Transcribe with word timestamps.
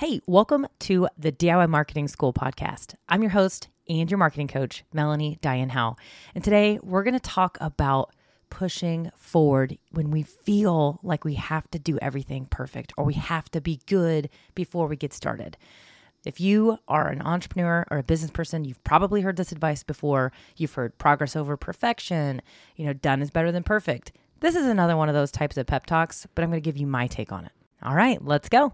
Hey, 0.00 0.22
welcome 0.26 0.66
to 0.78 1.08
the 1.18 1.30
DIY 1.30 1.68
Marketing 1.68 2.08
School 2.08 2.32
podcast. 2.32 2.94
I'm 3.06 3.20
your 3.20 3.32
host 3.32 3.68
and 3.86 4.10
your 4.10 4.16
marketing 4.16 4.48
coach, 4.48 4.82
Melanie 4.94 5.36
Diane 5.42 5.68
Howe. 5.68 5.96
And 6.34 6.42
today 6.42 6.78
we're 6.82 7.02
going 7.02 7.12
to 7.12 7.20
talk 7.20 7.58
about 7.60 8.14
pushing 8.48 9.10
forward 9.14 9.76
when 9.90 10.10
we 10.10 10.22
feel 10.22 11.00
like 11.02 11.22
we 11.22 11.34
have 11.34 11.70
to 11.72 11.78
do 11.78 11.98
everything 11.98 12.46
perfect 12.46 12.94
or 12.96 13.04
we 13.04 13.12
have 13.12 13.50
to 13.50 13.60
be 13.60 13.82
good 13.84 14.30
before 14.54 14.86
we 14.86 14.96
get 14.96 15.12
started. 15.12 15.58
If 16.24 16.40
you 16.40 16.78
are 16.88 17.08
an 17.08 17.20
entrepreneur 17.20 17.84
or 17.90 17.98
a 17.98 18.02
business 18.02 18.30
person, 18.30 18.64
you've 18.64 18.82
probably 18.82 19.20
heard 19.20 19.36
this 19.36 19.52
advice 19.52 19.82
before. 19.82 20.32
You've 20.56 20.72
heard 20.72 20.96
progress 20.96 21.36
over 21.36 21.58
perfection, 21.58 22.40
you 22.74 22.86
know, 22.86 22.94
done 22.94 23.20
is 23.20 23.30
better 23.30 23.52
than 23.52 23.64
perfect. 23.64 24.12
This 24.40 24.56
is 24.56 24.64
another 24.64 24.96
one 24.96 25.10
of 25.10 25.14
those 25.14 25.30
types 25.30 25.58
of 25.58 25.66
pep 25.66 25.84
talks, 25.84 26.26
but 26.34 26.42
I'm 26.42 26.48
going 26.48 26.62
to 26.62 26.64
give 26.66 26.78
you 26.78 26.86
my 26.86 27.06
take 27.06 27.32
on 27.32 27.44
it. 27.44 27.52
All 27.82 27.94
right, 27.94 28.24
let's 28.24 28.48
go. 28.48 28.72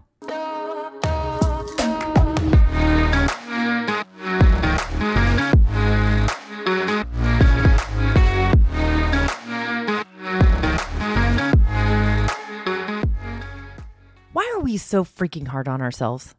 We 14.67 14.75
so 14.75 15.05
freaking 15.05 15.47
hard 15.47 15.69
on 15.69 15.81
ourselves? 15.81 16.35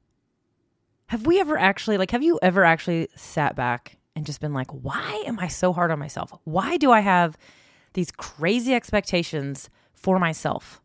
Have 1.06 1.26
we 1.26 1.40
ever 1.40 1.56
actually, 1.56 1.96
like, 1.96 2.10
have 2.10 2.22
you 2.22 2.38
ever 2.42 2.62
actually 2.62 3.08
sat 3.16 3.56
back 3.56 3.96
and 4.14 4.26
just 4.26 4.42
been 4.42 4.52
like, 4.52 4.70
why 4.70 5.24
am 5.26 5.38
I 5.38 5.48
so 5.48 5.72
hard 5.72 5.90
on 5.90 5.98
myself? 5.98 6.30
Why 6.44 6.76
do 6.76 6.92
I 6.92 7.00
have 7.00 7.38
these 7.94 8.10
crazy 8.10 8.74
expectations 8.74 9.70
for 9.94 10.18
myself? 10.18 10.82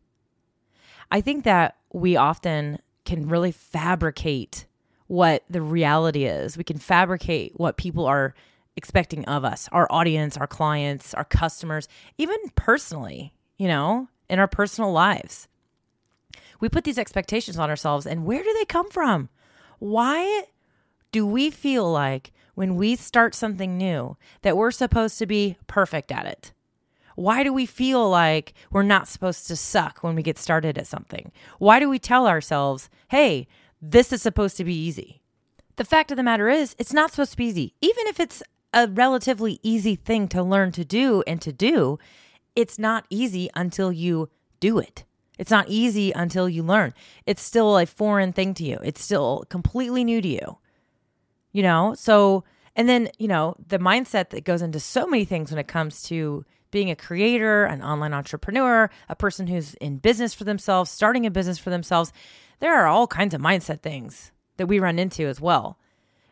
I 1.10 1.20
think 1.20 1.44
that 1.44 1.76
we 1.92 2.16
often 2.16 2.78
can 3.04 3.28
really 3.28 3.52
fabricate 3.52 4.64
what 5.08 5.44
the 5.50 5.60
reality 5.60 6.24
is. 6.24 6.56
We 6.56 6.64
can 6.64 6.78
fabricate 6.78 7.52
what 7.60 7.76
people 7.76 8.06
are 8.06 8.34
expecting 8.74 9.26
of 9.26 9.44
us, 9.44 9.68
our 9.70 9.86
audience, 9.90 10.38
our 10.38 10.46
clients, 10.46 11.12
our 11.12 11.24
customers, 11.24 11.88
even 12.16 12.38
personally, 12.54 13.34
you 13.58 13.68
know, 13.68 14.08
in 14.30 14.38
our 14.38 14.48
personal 14.48 14.92
lives. 14.92 15.46
We 16.60 16.68
put 16.68 16.84
these 16.84 16.98
expectations 16.98 17.58
on 17.58 17.70
ourselves, 17.70 18.06
and 18.06 18.24
where 18.24 18.42
do 18.42 18.54
they 18.54 18.64
come 18.64 18.90
from? 18.90 19.28
Why 19.78 20.44
do 21.12 21.26
we 21.26 21.50
feel 21.50 21.90
like 21.90 22.32
when 22.54 22.76
we 22.76 22.96
start 22.96 23.34
something 23.34 23.76
new 23.76 24.16
that 24.42 24.56
we're 24.56 24.70
supposed 24.70 25.18
to 25.18 25.26
be 25.26 25.56
perfect 25.66 26.10
at 26.10 26.26
it? 26.26 26.52
Why 27.16 27.44
do 27.44 27.52
we 27.52 27.66
feel 27.66 28.08
like 28.10 28.54
we're 28.70 28.82
not 28.82 29.08
supposed 29.08 29.46
to 29.46 29.56
suck 29.56 30.02
when 30.02 30.14
we 30.14 30.22
get 30.22 30.38
started 30.38 30.78
at 30.78 30.86
something? 30.86 31.30
Why 31.58 31.78
do 31.78 31.88
we 31.88 31.98
tell 31.98 32.26
ourselves, 32.26 32.90
hey, 33.08 33.46
this 33.80 34.12
is 34.12 34.22
supposed 34.22 34.56
to 34.56 34.64
be 34.64 34.74
easy? 34.74 35.22
The 35.76 35.84
fact 35.84 36.10
of 36.10 36.16
the 36.16 36.22
matter 36.22 36.48
is, 36.48 36.74
it's 36.78 36.92
not 36.92 37.10
supposed 37.10 37.32
to 37.32 37.36
be 37.36 37.46
easy. 37.46 37.74
Even 37.80 38.06
if 38.06 38.18
it's 38.18 38.42
a 38.72 38.88
relatively 38.88 39.60
easy 39.62 39.94
thing 39.94 40.26
to 40.28 40.42
learn 40.42 40.72
to 40.72 40.84
do 40.84 41.22
and 41.26 41.40
to 41.42 41.52
do, 41.52 41.98
it's 42.56 42.78
not 42.78 43.06
easy 43.10 43.48
until 43.54 43.92
you 43.92 44.28
do 44.58 44.78
it. 44.78 45.04
It's 45.38 45.50
not 45.50 45.66
easy 45.68 46.12
until 46.12 46.48
you 46.48 46.62
learn. 46.62 46.94
It's 47.26 47.42
still 47.42 47.76
a 47.76 47.86
foreign 47.86 48.32
thing 48.32 48.54
to 48.54 48.64
you. 48.64 48.78
It's 48.82 49.02
still 49.02 49.44
completely 49.48 50.04
new 50.04 50.20
to 50.20 50.28
you. 50.28 50.58
You 51.52 51.62
know? 51.62 51.94
So, 51.94 52.44
and 52.76 52.88
then, 52.88 53.08
you 53.18 53.28
know, 53.28 53.56
the 53.66 53.78
mindset 53.78 54.30
that 54.30 54.44
goes 54.44 54.62
into 54.62 54.80
so 54.80 55.06
many 55.06 55.24
things 55.24 55.50
when 55.50 55.58
it 55.58 55.68
comes 55.68 56.02
to 56.04 56.44
being 56.70 56.90
a 56.90 56.96
creator, 56.96 57.64
an 57.64 57.82
online 57.82 58.12
entrepreneur, 58.12 58.90
a 59.08 59.14
person 59.14 59.46
who's 59.46 59.74
in 59.74 59.98
business 59.98 60.34
for 60.34 60.42
themselves, 60.42 60.90
starting 60.90 61.24
a 61.24 61.30
business 61.30 61.58
for 61.58 61.70
themselves, 61.70 62.12
there 62.58 62.74
are 62.74 62.86
all 62.86 63.06
kinds 63.06 63.32
of 63.32 63.40
mindset 63.40 63.80
things 63.80 64.32
that 64.56 64.66
we 64.66 64.80
run 64.80 64.98
into 64.98 65.26
as 65.26 65.40
well. 65.40 65.78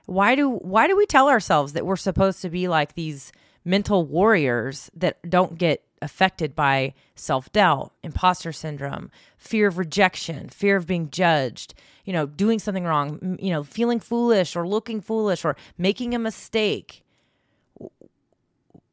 Why 0.06 0.34
do 0.34 0.50
why 0.50 0.88
do 0.88 0.96
we 0.96 1.06
tell 1.06 1.28
ourselves 1.28 1.74
that 1.74 1.86
we're 1.86 1.96
supposed 1.96 2.42
to 2.42 2.50
be 2.50 2.66
like 2.66 2.94
these 2.94 3.32
mental 3.64 4.04
warriors 4.04 4.90
that 4.94 5.18
don't 5.30 5.56
get 5.56 5.84
affected 6.02 6.54
by 6.54 6.94
self 7.14 7.50
doubt, 7.52 7.92
imposter 8.02 8.52
syndrome, 8.52 9.10
fear 9.38 9.68
of 9.68 9.78
rejection, 9.78 10.48
fear 10.48 10.76
of 10.76 10.86
being 10.86 11.10
judged, 11.10 11.74
you 12.04 12.12
know, 12.12 12.26
doing 12.26 12.58
something 12.58 12.84
wrong, 12.84 13.38
you 13.40 13.50
know, 13.50 13.62
feeling 13.62 14.00
foolish 14.00 14.56
or 14.56 14.66
looking 14.66 15.00
foolish 15.00 15.44
or 15.44 15.56
making 15.78 16.14
a 16.14 16.18
mistake. 16.18 17.02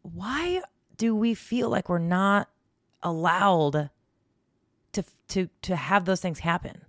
Why 0.02 0.62
do 0.98 1.16
we 1.16 1.34
feel 1.34 1.70
like 1.70 1.90
we're 1.90 1.98
not 1.98 2.50
allowed 3.04 3.90
to 4.94 5.04
to 5.30 5.50
to 5.64 5.76
have 5.76 6.06
those 6.06 6.22
things 6.22 6.40
happen? 6.40 6.82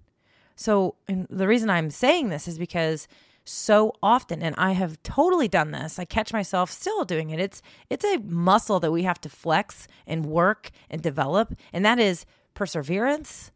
So, 0.57 0.97
and 1.09 1.27
the 1.31 1.49
reason 1.49 1.71
I'm 1.71 1.91
saying 1.91 2.29
this 2.29 2.47
is 2.47 2.59
because 2.59 3.09
so 3.45 3.95
often 4.03 4.43
and 4.43 4.55
I 4.57 4.73
have 4.73 5.03
totally 5.03 5.49
done 5.49 5.71
this. 5.73 5.99
I 5.99 6.05
catch 6.05 6.33
myself 6.33 6.71
still 6.71 7.05
doing 7.05 7.31
it. 7.31 7.41
It's 7.41 7.63
it's 7.89 8.05
a 8.05 8.19
muscle 8.19 8.81
that 8.81 8.93
we 8.93 9.03
have 9.03 9.21
to 9.23 9.29
flex 9.29 9.89
and 10.07 10.27
work 10.27 10.71
and 10.89 11.03
develop 11.03 11.55
and 11.73 11.85
that 11.85 11.99
is 11.99 12.27
perseverance 12.55 13.51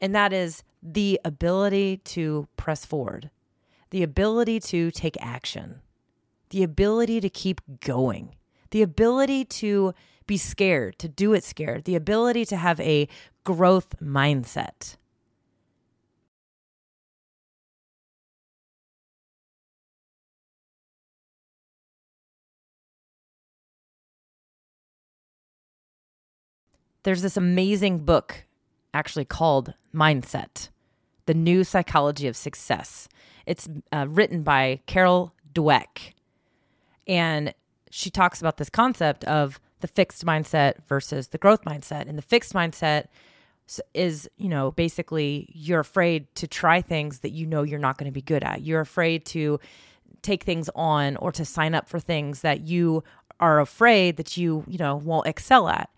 and 0.00 0.14
that 0.14 0.32
is 0.32 0.62
the 0.82 1.20
ability 1.24 1.98
to 1.98 2.48
press 2.56 2.84
forward. 2.84 3.30
The 3.90 4.02
ability 4.02 4.60
to 4.60 4.90
take 4.90 5.16
action. 5.20 5.80
The 6.50 6.62
ability 6.62 7.20
to 7.20 7.30
keep 7.30 7.60
going. 7.80 8.34
The 8.70 8.82
ability 8.82 9.46
to 9.46 9.94
be 10.26 10.36
scared, 10.36 10.98
to 10.98 11.08
do 11.08 11.32
it 11.32 11.42
scared. 11.42 11.84
The 11.84 11.96
ability 11.96 12.44
to 12.46 12.56
have 12.56 12.78
a 12.80 13.08
growth 13.44 13.94
mindset. 14.00 14.96
There's 27.02 27.22
this 27.22 27.36
amazing 27.36 27.98
book 28.00 28.44
actually 28.92 29.24
called 29.24 29.74
Mindset 29.94 30.68
The 31.26 31.34
New 31.34 31.64
Psychology 31.64 32.26
of 32.26 32.36
Success. 32.36 33.08
It's 33.46 33.68
uh, 33.92 34.06
written 34.08 34.42
by 34.42 34.80
Carol 34.86 35.32
Dweck. 35.54 36.14
And 37.06 37.54
she 37.90 38.10
talks 38.10 38.40
about 38.40 38.58
this 38.58 38.68
concept 38.68 39.24
of 39.24 39.60
the 39.80 39.86
fixed 39.86 40.24
mindset 40.24 40.84
versus 40.86 41.28
the 41.28 41.38
growth 41.38 41.64
mindset. 41.64 42.08
And 42.08 42.18
the 42.18 42.22
fixed 42.22 42.52
mindset 42.52 43.06
is, 43.94 44.28
you 44.36 44.48
know, 44.48 44.72
basically 44.72 45.48
you're 45.54 45.80
afraid 45.80 46.32
to 46.36 46.46
try 46.46 46.80
things 46.80 47.20
that 47.20 47.30
you 47.30 47.46
know 47.46 47.62
you're 47.62 47.78
not 47.78 47.96
going 47.96 48.10
to 48.10 48.14
be 48.14 48.22
good 48.22 48.42
at. 48.42 48.62
You're 48.62 48.80
afraid 48.80 49.24
to 49.26 49.60
take 50.22 50.42
things 50.42 50.68
on 50.74 51.16
or 51.16 51.30
to 51.32 51.44
sign 51.44 51.74
up 51.74 51.88
for 51.88 52.00
things 52.00 52.40
that 52.40 52.62
you 52.62 53.04
are 53.40 53.60
afraid 53.60 54.16
that 54.16 54.36
you, 54.36 54.64
you 54.66 54.78
know, 54.78 54.96
won't 54.96 55.26
excel 55.26 55.68
at 55.68 55.88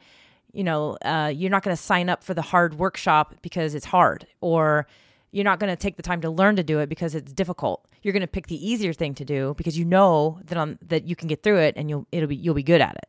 you 0.52 0.64
know, 0.64 0.96
uh, 1.02 1.32
you're 1.34 1.50
not 1.50 1.62
going 1.62 1.76
to 1.76 1.82
sign 1.82 2.08
up 2.08 2.22
for 2.22 2.34
the 2.34 2.42
hard 2.42 2.74
workshop 2.74 3.34
because 3.42 3.74
it's 3.74 3.86
hard, 3.86 4.26
or 4.40 4.86
you're 5.32 5.44
not 5.44 5.60
going 5.60 5.70
to 5.70 5.76
take 5.76 5.96
the 5.96 6.02
time 6.02 6.20
to 6.22 6.30
learn 6.30 6.56
to 6.56 6.62
do 6.62 6.80
it 6.80 6.88
because 6.88 7.14
it's 7.14 7.32
difficult. 7.32 7.86
You're 8.02 8.12
going 8.12 8.22
to 8.22 8.26
pick 8.26 8.46
the 8.46 8.68
easier 8.68 8.92
thing 8.92 9.14
to 9.14 9.24
do 9.24 9.54
because 9.56 9.78
you 9.78 9.84
know 9.84 10.40
that 10.44 10.58
on 10.58 10.78
that 10.88 11.04
you 11.04 11.14
can 11.14 11.28
get 11.28 11.42
through 11.42 11.58
it 11.58 11.74
and 11.76 11.88
you'll 11.90 12.06
it'll 12.12 12.28
be 12.28 12.36
you'll 12.36 12.54
be 12.54 12.62
good 12.62 12.80
at 12.80 12.96
it. 12.96 13.08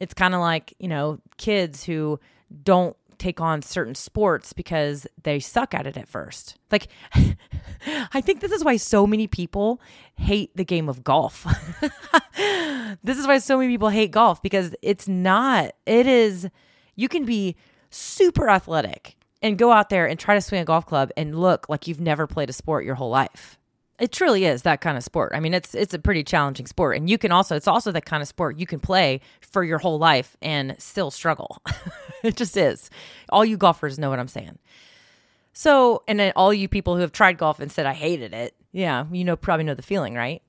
It's 0.00 0.14
kind 0.14 0.34
of 0.34 0.40
like 0.40 0.74
you 0.78 0.88
know 0.88 1.20
kids 1.36 1.84
who 1.84 2.20
don't 2.64 2.96
take 3.18 3.40
on 3.40 3.62
certain 3.62 3.94
sports 3.94 4.52
because 4.52 5.06
they 5.22 5.40
suck 5.40 5.74
at 5.74 5.86
it 5.86 5.96
at 5.96 6.08
first. 6.08 6.56
Like, 6.70 6.88
I 8.12 8.20
think 8.20 8.40
this 8.40 8.52
is 8.52 8.64
why 8.64 8.76
so 8.76 9.06
many 9.06 9.26
people 9.26 9.80
hate 10.16 10.56
the 10.56 10.64
game 10.64 10.88
of 10.88 11.04
golf. 11.04 11.46
this 13.02 13.18
is 13.18 13.26
why 13.26 13.38
so 13.38 13.58
many 13.58 13.72
people 13.72 13.88
hate 13.88 14.10
golf 14.10 14.42
because 14.42 14.74
it's 14.82 15.08
not, 15.08 15.72
it 15.86 16.06
is, 16.06 16.48
you 16.96 17.08
can 17.08 17.24
be 17.24 17.56
super 17.90 18.48
athletic 18.48 19.16
and 19.42 19.58
go 19.58 19.72
out 19.72 19.88
there 19.88 20.06
and 20.06 20.18
try 20.18 20.34
to 20.34 20.40
swing 20.40 20.60
a 20.60 20.64
golf 20.64 20.86
club 20.86 21.10
and 21.16 21.38
look 21.38 21.68
like 21.68 21.86
you've 21.86 22.00
never 22.00 22.26
played 22.26 22.50
a 22.50 22.52
sport 22.52 22.84
your 22.84 22.94
whole 22.94 23.10
life. 23.10 23.57
It 23.98 24.12
truly 24.12 24.44
is 24.44 24.62
that 24.62 24.80
kind 24.80 24.96
of 24.96 25.02
sport. 25.02 25.32
I 25.34 25.40
mean, 25.40 25.54
it's 25.54 25.74
it's 25.74 25.92
a 25.92 25.98
pretty 25.98 26.22
challenging 26.22 26.66
sport, 26.66 26.96
and 26.96 27.10
you 27.10 27.18
can 27.18 27.32
also 27.32 27.56
it's 27.56 27.66
also 27.66 27.90
that 27.92 28.04
kind 28.04 28.22
of 28.22 28.28
sport 28.28 28.58
you 28.58 28.66
can 28.66 28.78
play 28.78 29.20
for 29.40 29.64
your 29.64 29.78
whole 29.78 29.98
life 29.98 30.36
and 30.40 30.76
still 30.78 31.10
struggle. 31.10 31.60
it 32.22 32.36
just 32.36 32.56
is. 32.56 32.90
All 33.30 33.44
you 33.44 33.56
golfers 33.56 33.98
know 33.98 34.08
what 34.10 34.20
I'm 34.20 34.28
saying. 34.28 34.58
So, 35.52 36.04
and 36.06 36.20
then 36.20 36.32
all 36.36 36.54
you 36.54 36.68
people 36.68 36.94
who 36.94 37.00
have 37.00 37.10
tried 37.10 37.38
golf 37.38 37.58
and 37.58 37.72
said 37.72 37.86
I 37.86 37.92
hated 37.94 38.32
it, 38.32 38.54
yeah, 38.70 39.06
you 39.10 39.24
know 39.24 39.34
probably 39.34 39.64
know 39.64 39.74
the 39.74 39.82
feeling, 39.82 40.14
right? 40.14 40.42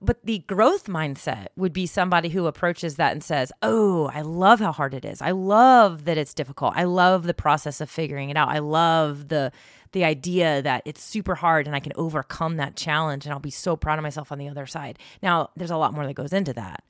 But 0.00 0.24
the 0.24 0.40
growth 0.40 0.86
mindset 0.86 1.48
would 1.56 1.72
be 1.72 1.86
somebody 1.86 2.28
who 2.28 2.46
approaches 2.46 2.96
that 2.96 3.12
and 3.12 3.24
says, 3.24 3.52
Oh, 3.62 4.10
I 4.12 4.22
love 4.22 4.60
how 4.60 4.72
hard 4.72 4.94
it 4.94 5.04
is. 5.04 5.22
I 5.22 5.30
love 5.30 6.04
that 6.04 6.18
it's 6.18 6.34
difficult. 6.34 6.74
I 6.76 6.84
love 6.84 7.24
the 7.24 7.34
process 7.34 7.80
of 7.80 7.90
figuring 7.90 8.30
it 8.30 8.36
out. 8.36 8.48
I 8.48 8.58
love 8.58 9.28
the 9.28 9.52
the 9.92 10.04
idea 10.04 10.60
that 10.60 10.82
it's 10.84 11.02
super 11.02 11.34
hard 11.34 11.66
and 11.66 11.74
I 11.74 11.80
can 11.80 11.92
overcome 11.94 12.58
that 12.58 12.76
challenge 12.76 13.24
and 13.24 13.32
I'll 13.32 13.38
be 13.38 13.50
so 13.50 13.76
proud 13.76 13.98
of 13.98 14.02
myself 14.02 14.30
on 14.30 14.38
the 14.38 14.48
other 14.48 14.66
side. 14.66 14.98
Now, 15.22 15.50
there's 15.56 15.70
a 15.70 15.76
lot 15.76 15.94
more 15.94 16.06
that 16.06 16.12
goes 16.12 16.34
into 16.34 16.52
that. 16.52 16.84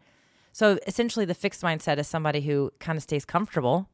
So 0.53 0.79
essentially, 0.87 1.25
the 1.25 1.35
fixed 1.35 1.63
mindset 1.63 1.99
is 1.99 2.09
somebody 2.09 2.41
who 2.41 2.73
kind 2.81 2.97
of 2.97 3.03
stays 3.03 3.25
comfortable 3.25 3.89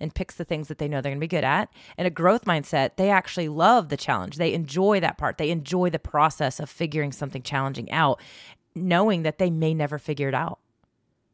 and 0.00 0.14
picks 0.14 0.34
the 0.34 0.44
things 0.44 0.68
that 0.68 0.78
they 0.78 0.88
know 0.88 1.00
they're 1.00 1.10
going 1.10 1.18
to 1.18 1.24
be 1.24 1.28
good 1.28 1.44
at. 1.44 1.70
And 1.96 2.06
a 2.06 2.10
growth 2.10 2.44
mindset, 2.44 2.96
they 2.96 3.10
actually 3.10 3.48
love 3.48 3.88
the 3.88 3.96
challenge. 3.96 4.36
They 4.36 4.52
enjoy 4.52 5.00
that 5.00 5.18
part. 5.18 5.38
They 5.38 5.50
enjoy 5.50 5.90
the 5.90 5.98
process 5.98 6.60
of 6.60 6.70
figuring 6.70 7.12
something 7.12 7.42
challenging 7.42 7.90
out, 7.90 8.20
knowing 8.82 9.22
that 9.22 9.38
they 9.38 9.50
may 9.50 9.74
never 9.74 9.98
figure 9.98 10.28
it 10.28 10.34
out. 10.34 10.58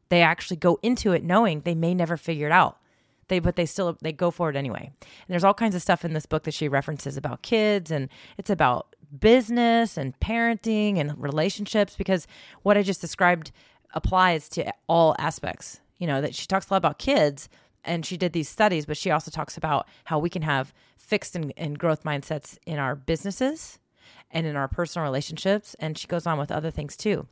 They 0.09 0.21
actually 0.21 0.57
go 0.57 0.79
into 0.81 1.13
it 1.13 1.23
knowing 1.23 1.61
they 1.61 1.75
may 1.75 1.93
never 1.93 2.17
figure 2.17 2.47
it 2.47 2.51
out. 2.51 2.77
They 3.27 3.39
but 3.39 3.55
they 3.55 3.65
still 3.65 3.97
they 4.01 4.11
go 4.11 4.29
for 4.29 4.49
it 4.49 4.55
anyway. 4.55 4.91
And 5.01 5.27
there's 5.27 5.43
all 5.43 5.53
kinds 5.53 5.75
of 5.75 5.81
stuff 5.81 6.05
in 6.05 6.13
this 6.13 6.25
book 6.25 6.43
that 6.43 6.53
she 6.53 6.67
references 6.67 7.17
about 7.17 7.41
kids 7.41 7.89
and 7.89 8.09
it's 8.37 8.49
about 8.49 8.95
business 9.19 9.97
and 9.97 10.19
parenting 10.19 10.99
and 10.99 11.17
relationships 11.21 11.95
because 11.95 12.27
what 12.61 12.77
I 12.77 12.83
just 12.83 13.01
described 13.01 13.51
applies 13.93 14.47
to 14.49 14.71
all 14.87 15.15
aspects. 15.17 15.79
You 15.97 16.07
know, 16.07 16.21
that 16.21 16.35
she 16.35 16.45
talks 16.45 16.69
a 16.69 16.73
lot 16.73 16.77
about 16.77 16.99
kids 16.99 17.49
and 17.83 18.05
she 18.05 18.17
did 18.17 18.33
these 18.33 18.49
studies, 18.49 18.85
but 18.85 18.97
she 18.97 19.11
also 19.11 19.31
talks 19.31 19.57
about 19.57 19.87
how 20.05 20.19
we 20.19 20.29
can 20.29 20.41
have 20.41 20.73
fixed 20.97 21.35
and, 21.35 21.53
and 21.55 21.79
growth 21.79 22.03
mindsets 22.03 22.57
in 22.65 22.77
our 22.79 22.95
businesses 22.95 23.79
and 24.35 24.45
in 24.45 24.55
our 24.55 24.67
personal 24.67 25.05
relationships. 25.05 25.75
And 25.79 25.97
she 25.97 26.05
goes 26.05 26.27
on 26.27 26.37
with 26.37 26.51
other 26.51 26.69
things 26.69 26.95
too. 26.95 27.27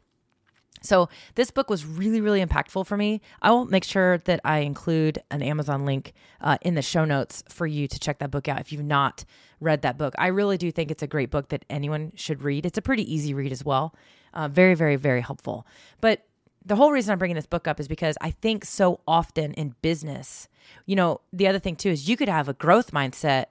So 0.81 1.07
this 1.35 1.51
book 1.51 1.69
was 1.69 1.85
really, 1.85 2.19
really 2.19 2.43
impactful 2.43 2.87
for 2.87 2.97
me. 2.97 3.21
I 3.41 3.51
will 3.51 3.65
make 3.65 3.83
sure 3.83 4.17
that 4.19 4.41
I 4.43 4.59
include 4.59 5.21
an 5.29 5.43
Amazon 5.43 5.85
link 5.85 6.13
uh, 6.41 6.57
in 6.61 6.75
the 6.75 6.81
show 6.81 7.05
notes 7.05 7.43
for 7.47 7.67
you 7.67 7.87
to 7.87 7.99
check 7.99 8.19
that 8.19 8.31
book 8.31 8.47
out 8.47 8.59
if 8.59 8.71
you've 8.71 8.83
not 8.83 9.23
read 9.59 9.83
that 9.83 9.97
book. 9.97 10.13
I 10.17 10.27
really 10.27 10.57
do 10.57 10.71
think 10.71 10.91
it's 10.91 11.03
a 11.03 11.07
great 11.07 11.29
book 11.29 11.49
that 11.49 11.63
anyone 11.69 12.11
should 12.15 12.41
read. 12.41 12.65
It's 12.65 12.77
a 12.77 12.81
pretty 12.81 13.13
easy 13.13 13.33
read 13.33 13.51
as 13.51 13.63
well. 13.63 13.95
Uh, 14.33 14.47
very, 14.47 14.73
very, 14.73 14.95
very 14.95 15.21
helpful. 15.21 15.67
But 16.01 16.25
the 16.65 16.75
whole 16.75 16.91
reason 16.91 17.11
I'm 17.11 17.19
bringing 17.19 17.35
this 17.35 17.45
book 17.45 17.67
up 17.67 17.79
is 17.79 17.87
because 17.87 18.17
I 18.19 18.31
think 18.31 18.65
so 18.65 19.01
often 19.07 19.53
in 19.53 19.75
business, 19.81 20.47
you 20.85 20.95
know, 20.95 21.21
the 21.31 21.47
other 21.47 21.59
thing 21.59 21.75
too 21.75 21.89
is 21.89 22.09
you 22.09 22.17
could 22.17 22.29
have 22.29 22.49
a 22.49 22.53
growth 22.53 22.91
mindset 22.91 23.45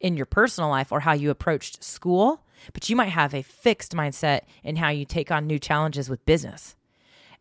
in 0.00 0.16
your 0.16 0.26
personal 0.26 0.68
life 0.68 0.90
or 0.90 1.00
how 1.00 1.12
you 1.12 1.30
approached 1.30 1.82
school 1.82 2.44
but 2.72 2.88
you 2.88 2.96
might 2.96 3.06
have 3.10 3.34
a 3.34 3.42
fixed 3.42 3.92
mindset 3.92 4.42
in 4.62 4.76
how 4.76 4.88
you 4.88 5.04
take 5.04 5.30
on 5.30 5.46
new 5.46 5.58
challenges 5.58 6.08
with 6.08 6.24
business. 6.26 6.76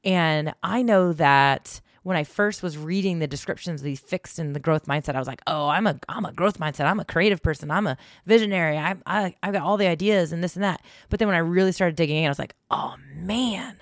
And 0.03 0.53
I 0.63 0.81
know 0.81 1.13
that 1.13 1.81
when 2.03 2.17
I 2.17 2.23
first 2.23 2.63
was 2.63 2.77
reading 2.77 3.19
the 3.19 3.27
descriptions 3.27 3.81
of 3.81 3.85
these 3.85 3.99
fixed 3.99 4.39
and 4.39 4.55
the 4.55 4.59
growth 4.59 4.87
mindset, 4.87 5.15
I 5.15 5.19
was 5.19 5.27
like, 5.27 5.41
oh, 5.45 5.67
I'm 5.67 5.85
a 5.85 5.99
I'm 6.09 6.25
a 6.25 6.33
growth 6.33 6.59
mindset. 6.59 6.85
I'm 6.85 6.99
a 6.99 7.05
creative 7.05 7.43
person. 7.43 7.69
I'm 7.69 7.85
a 7.85 7.97
visionary. 8.25 8.77
I 8.77 8.95
I 9.05 9.35
I've 9.43 9.53
got 9.53 9.61
all 9.61 9.77
the 9.77 9.87
ideas 9.87 10.31
and 10.31 10.43
this 10.43 10.55
and 10.55 10.63
that. 10.63 10.81
But 11.09 11.19
then 11.19 11.27
when 11.27 11.35
I 11.35 11.39
really 11.39 11.71
started 11.71 11.95
digging 11.95 12.17
in, 12.17 12.25
I 12.25 12.29
was 12.29 12.39
like, 12.39 12.55
oh 12.71 12.95
man, 13.15 13.77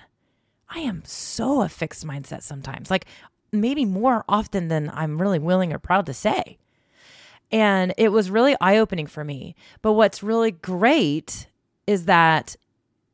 I 0.68 0.80
am 0.80 1.02
so 1.04 1.62
a 1.62 1.68
fixed 1.68 2.06
mindset 2.06 2.42
sometimes. 2.42 2.90
Like 2.90 3.06
maybe 3.52 3.84
more 3.84 4.24
often 4.28 4.68
than 4.68 4.90
I'm 4.92 5.20
really 5.20 5.38
willing 5.38 5.72
or 5.72 5.78
proud 5.78 6.06
to 6.06 6.14
say. 6.14 6.58
And 7.52 7.92
it 7.96 8.10
was 8.10 8.30
really 8.30 8.56
eye 8.60 8.78
opening 8.78 9.06
for 9.06 9.24
me. 9.24 9.56
But 9.82 9.94
what's 9.94 10.22
really 10.22 10.52
great 10.52 11.48
is 11.86 12.04
that 12.04 12.56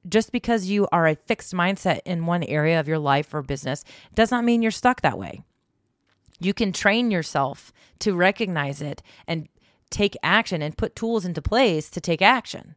just 0.09 0.33
because 0.33 0.67
you 0.67 0.87
are 0.93 1.07
a 1.07 1.17
fixed 1.17 1.53
mindset 1.53 2.01
in 2.05 2.27
one 2.27 2.43
area 2.45 2.79
of 2.79 2.89
your 2.89 2.99
life 2.99 3.33
or 3.35 3.43
business 3.43 3.85
does 4.15 4.31
not 4.31 4.45
mean 4.45 4.63
you're 4.63 4.71
stuck 4.71 5.01
that 5.01 5.19
way. 5.19 5.43
You 6.39 6.55
can 6.55 6.73
train 6.73 7.11
yourself 7.11 7.73
to 8.01 8.15
recognize 8.15 8.83
it 8.83 9.03
and 9.27 9.49
take 9.91 10.17
action 10.23 10.63
and 10.63 10.77
put 10.77 10.95
tools 10.95 11.25
into 11.25 11.41
place 11.41 11.89
to 11.91 12.01
take 12.01 12.21
action. 12.21 12.75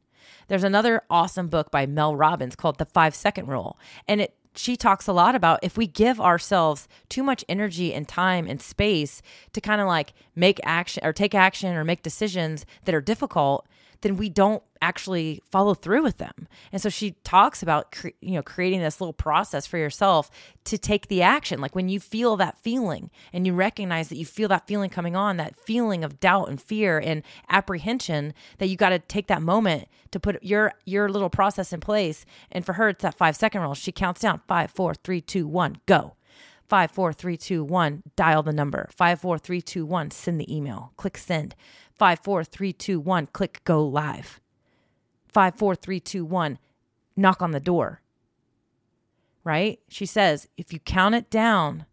There's 0.48 0.64
another 0.64 1.04
awesome 1.10 1.48
book 1.48 1.70
by 1.72 1.86
Mel 1.86 2.16
Robbins 2.16 2.56
called 2.56 2.78
The 2.78 2.86
5 2.86 3.14
Second 3.14 3.48
Rule, 3.48 3.78
and 4.08 4.22
it 4.22 4.36
she 4.56 4.76
talks 4.76 5.08
a 5.08 5.14
lot 5.14 5.36
about 5.36 5.60
if 5.62 5.78
we 5.78 5.88
give 5.88 6.20
ourselves 6.20 6.88
too 7.08 7.24
much 7.24 7.46
energy 7.48 7.94
and 7.94 8.08
time 8.08 8.48
and 8.48 8.62
space 8.62 9.22
to 9.54 9.62
kind 9.62 9.80
of 9.80 9.88
like 9.88 10.14
make 10.36 10.60
action 10.64 11.06
or 11.06 11.14
take 11.14 11.36
action 11.36 11.76
or 11.76 11.84
make 11.84 12.04
decisions 12.04 12.66
that 12.86 12.96
are 12.96 13.02
difficult, 13.02 13.68
then 14.02 14.18
we 14.18 14.30
don't 14.30 14.64
actually 14.82 15.42
follow 15.52 15.74
through 15.74 16.04
with 16.04 16.18
them. 16.18 16.48
And 16.72 16.82
so 16.82 16.90
she 16.90 17.12
talks 17.24 17.62
about 17.62 17.92
cre- 17.92 18.10
you 18.22 18.34
know 18.34 18.42
creating 18.42 18.82
this 18.82 19.02
little 19.02 19.14
process 19.14 19.68
for 19.68 19.78
yourself 19.78 20.32
to 20.66 20.78
take 20.78 21.08
the 21.08 21.22
action. 21.22 21.60
Like 21.60 21.76
when 21.76 21.90
you 21.90 22.00
feel 22.00 22.38
that 22.38 22.58
feeling 22.60 23.10
and 23.34 23.46
you 23.46 23.54
recognize 23.54 24.10
that 24.10 24.18
you 24.18 24.26
feel 24.26 24.48
that 24.50 24.68
feeling 24.68 24.90
coming 24.90 25.16
on, 25.16 25.38
that 25.38 25.56
feeling 25.56 26.04
of 26.04 26.20
doubt 26.20 26.50
and 26.50 26.62
fear 26.62 26.98
and 26.98 27.24
apprehension 27.50 28.34
that 28.58 28.68
you 28.68 28.78
got 28.78 28.90
to 28.90 29.00
take 29.00 29.28
that 29.28 29.42
moment 29.42 29.88
to 30.12 30.20
put 30.20 30.42
your 30.44 30.74
your 30.86 31.10
little 31.10 31.30
process 31.30 31.74
in 31.74 31.80
place. 31.80 32.26
And 32.52 32.66
for 32.66 32.74
her 32.74 32.90
it's 32.90 33.04
that 33.04 33.18
5 33.18 33.36
second 33.36 33.62
rule. 33.62 33.76
She 33.76 33.92
counts 33.92 34.22
down 34.22 34.42
five, 34.48 34.72
four, 34.72 34.94
three, 34.94 35.22
two, 35.22 35.48
one, 35.48 35.78
go. 35.86 36.16
Five, 36.70 36.92
four, 36.92 37.12
three, 37.12 37.36
two, 37.36 37.64
one, 37.64 38.04
dial 38.16 38.44
the 38.44 38.54
number. 38.54 38.88
Five, 38.96 39.20
four, 39.20 39.40
three, 39.40 39.62
two, 39.62 39.86
one, 39.86 40.12
send 40.12 40.40
the 40.40 40.56
email. 40.56 40.94
Click 40.98 41.18
send 41.18 41.56
five, 42.00 42.20
four, 42.20 42.44
three, 42.44 42.72
two, 42.72 43.00
one, 43.00 43.28
click 43.28 43.62
go 43.66 43.86
live. 43.86 44.40
Five, 45.28 45.56
four, 45.56 45.76
three, 45.76 46.00
two, 46.00 46.24
one, 46.24 46.58
knock 47.16 47.42
on 47.42 47.52
the 47.52 47.60
door. 47.60 48.02
Right? 49.44 49.80
She 49.90 50.06
says, 50.06 50.48
if 50.58 50.72
you 50.72 50.80
count 50.80 51.16
it 51.16 51.30
down, 51.30 51.86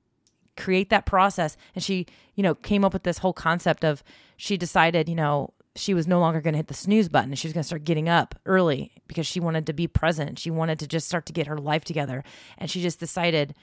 create 0.56 0.90
that 0.90 1.06
process. 1.06 1.56
And 1.74 1.82
she, 1.82 2.06
you 2.34 2.42
know, 2.42 2.54
came 2.54 2.84
up 2.84 2.92
with 2.92 3.02
this 3.02 3.18
whole 3.18 3.32
concept 3.32 3.84
of 3.84 4.04
she 4.36 4.56
decided, 4.56 5.08
you 5.08 5.14
know, 5.14 5.54
she 5.74 5.92
was 5.92 6.06
no 6.06 6.20
longer 6.20 6.40
going 6.40 6.54
to 6.54 6.58
hit 6.58 6.68
the 6.68 6.74
snooze 6.74 7.08
button 7.08 7.34
she 7.34 7.46
was 7.46 7.52
going 7.52 7.62
to 7.62 7.66
start 7.66 7.84
getting 7.84 8.08
up 8.08 8.34
early 8.46 8.92
because 9.08 9.26
she 9.26 9.40
wanted 9.40 9.66
to 9.66 9.74
be 9.74 9.86
present. 9.86 10.38
She 10.38 10.50
wanted 10.50 10.78
to 10.78 10.86
just 10.86 11.06
start 11.06 11.26
to 11.26 11.34
get 11.34 11.46
her 11.46 11.58
life 11.58 11.84
together. 11.84 12.24
And 12.56 12.70
she 12.70 12.80
just 12.80 12.98
decided, 12.98 13.54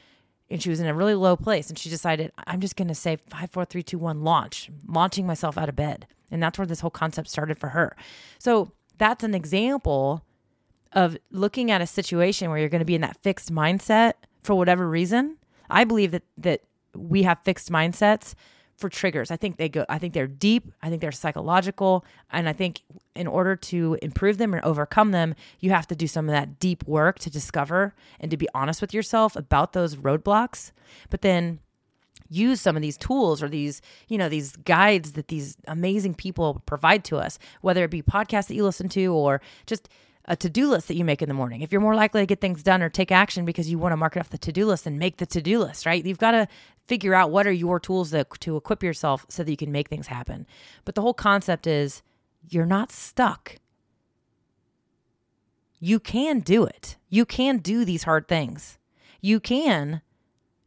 and 0.49 0.61
she 0.61 0.69
was 0.69 0.79
in 0.79 0.87
a 0.87 0.93
really 0.93 1.15
low 1.15 1.35
place. 1.35 1.69
And 1.69 1.77
she 1.77 1.89
decided, 1.89 2.31
I'm 2.45 2.59
just 2.59 2.75
going 2.75 2.87
to 2.87 2.95
say 2.95 3.17
five, 3.29 3.51
four, 3.51 3.65
three, 3.65 3.83
two, 3.83 3.97
one, 3.97 4.23
launch, 4.23 4.69
launching 4.87 5.25
myself 5.25 5.57
out 5.57 5.69
of 5.69 5.75
bed. 5.75 6.07
And 6.31 6.41
that's 6.41 6.57
where 6.57 6.67
this 6.67 6.79
whole 6.79 6.91
concept 6.91 7.29
started 7.29 7.59
for 7.59 7.69
her. 7.69 7.95
So 8.39 8.71
that's 8.97 9.23
an 9.23 9.35
example 9.35 10.23
of 10.91 11.17
looking 11.31 11.71
at 11.71 11.81
a 11.81 11.87
situation 11.87 12.49
where 12.49 12.59
you're 12.59 12.69
going 12.69 12.79
to 12.79 12.85
be 12.85 12.95
in 12.95 13.01
that 13.01 13.17
fixed 13.21 13.51
mindset 13.51 14.13
for 14.43 14.55
whatever 14.55 14.87
reason. 14.87 15.37
I 15.69 15.83
believe 15.83 16.11
that 16.11 16.23
that 16.37 16.61
we 16.95 17.23
have 17.23 17.39
fixed 17.43 17.71
mindsets 17.71 18.35
for 18.77 18.89
triggers. 18.89 19.31
I 19.31 19.37
think 19.37 19.57
they 19.57 19.69
go 19.69 19.85
I 19.89 19.97
think 19.97 20.13
they're 20.13 20.27
deep, 20.27 20.71
I 20.81 20.89
think 20.89 21.01
they're 21.01 21.11
psychological, 21.11 22.05
and 22.31 22.49
I 22.49 22.53
think 22.53 22.81
in 23.15 23.27
order 23.27 23.55
to 23.55 23.97
improve 24.01 24.37
them 24.37 24.53
and 24.53 24.63
overcome 24.63 25.11
them, 25.11 25.35
you 25.59 25.71
have 25.71 25.87
to 25.87 25.95
do 25.95 26.07
some 26.07 26.27
of 26.27 26.33
that 26.33 26.59
deep 26.59 26.83
work 26.87 27.19
to 27.19 27.29
discover 27.29 27.93
and 28.19 28.31
to 28.31 28.37
be 28.37 28.47
honest 28.53 28.81
with 28.81 28.93
yourself 28.93 29.35
about 29.35 29.73
those 29.73 29.95
roadblocks. 29.95 30.71
But 31.09 31.21
then 31.21 31.59
use 32.29 32.59
some 32.61 32.75
of 32.75 32.81
these 32.81 32.97
tools 32.97 33.43
or 33.43 33.49
these 33.49 33.81
you 34.07 34.17
know 34.17 34.29
these 34.29 34.55
guides 34.57 35.13
that 35.13 35.27
these 35.27 35.55
amazing 35.67 36.13
people 36.13 36.61
provide 36.65 37.03
to 37.03 37.17
us 37.17 37.37
whether 37.61 37.83
it 37.83 37.91
be 37.91 38.01
podcasts 38.01 38.47
that 38.47 38.55
you 38.55 38.63
listen 38.63 38.89
to 38.89 39.13
or 39.13 39.41
just 39.65 39.89
a 40.25 40.35
to-do 40.35 40.69
list 40.69 40.87
that 40.87 40.95
you 40.95 41.03
make 41.03 41.21
in 41.21 41.27
the 41.27 41.33
morning. 41.33 41.61
If 41.61 41.71
you're 41.71 41.81
more 41.81 41.95
likely 41.95 42.21
to 42.21 42.25
get 42.25 42.39
things 42.39 42.63
done 42.63 42.81
or 42.81 42.89
take 42.89 43.11
action 43.11 43.43
because 43.43 43.69
you 43.69 43.77
want 43.77 43.91
to 43.91 43.97
mark 43.97 44.15
it 44.15 44.19
off 44.19 44.29
the 44.29 44.37
to-do 44.37 44.65
list 44.65 44.85
and 44.85 44.97
make 44.97 45.17
the 45.17 45.25
to-do 45.25 45.59
list 45.59 45.85
right? 45.85 46.05
You've 46.05 46.17
got 46.17 46.31
to 46.31 46.47
figure 46.87 47.13
out 47.13 47.31
what 47.31 47.47
are 47.47 47.51
your 47.51 47.79
tools 47.79 48.11
that, 48.11 48.29
to 48.39 48.55
equip 48.57 48.83
yourself 48.83 49.25
so 49.29 49.43
that 49.43 49.51
you 49.51 49.57
can 49.57 49.71
make 49.71 49.89
things 49.89 50.07
happen. 50.07 50.45
But 50.85 50.95
the 50.95 51.01
whole 51.01 51.13
concept 51.13 51.67
is 51.67 52.01
you're 52.49 52.65
not 52.65 52.91
stuck. 52.91 53.57
You 55.79 55.99
can 55.99 56.39
do 56.39 56.63
it. 56.63 56.97
You 57.09 57.25
can 57.25 57.57
do 57.57 57.83
these 57.83 58.03
hard 58.03 58.27
things. 58.27 58.77
You 59.21 59.39
can 59.39 60.01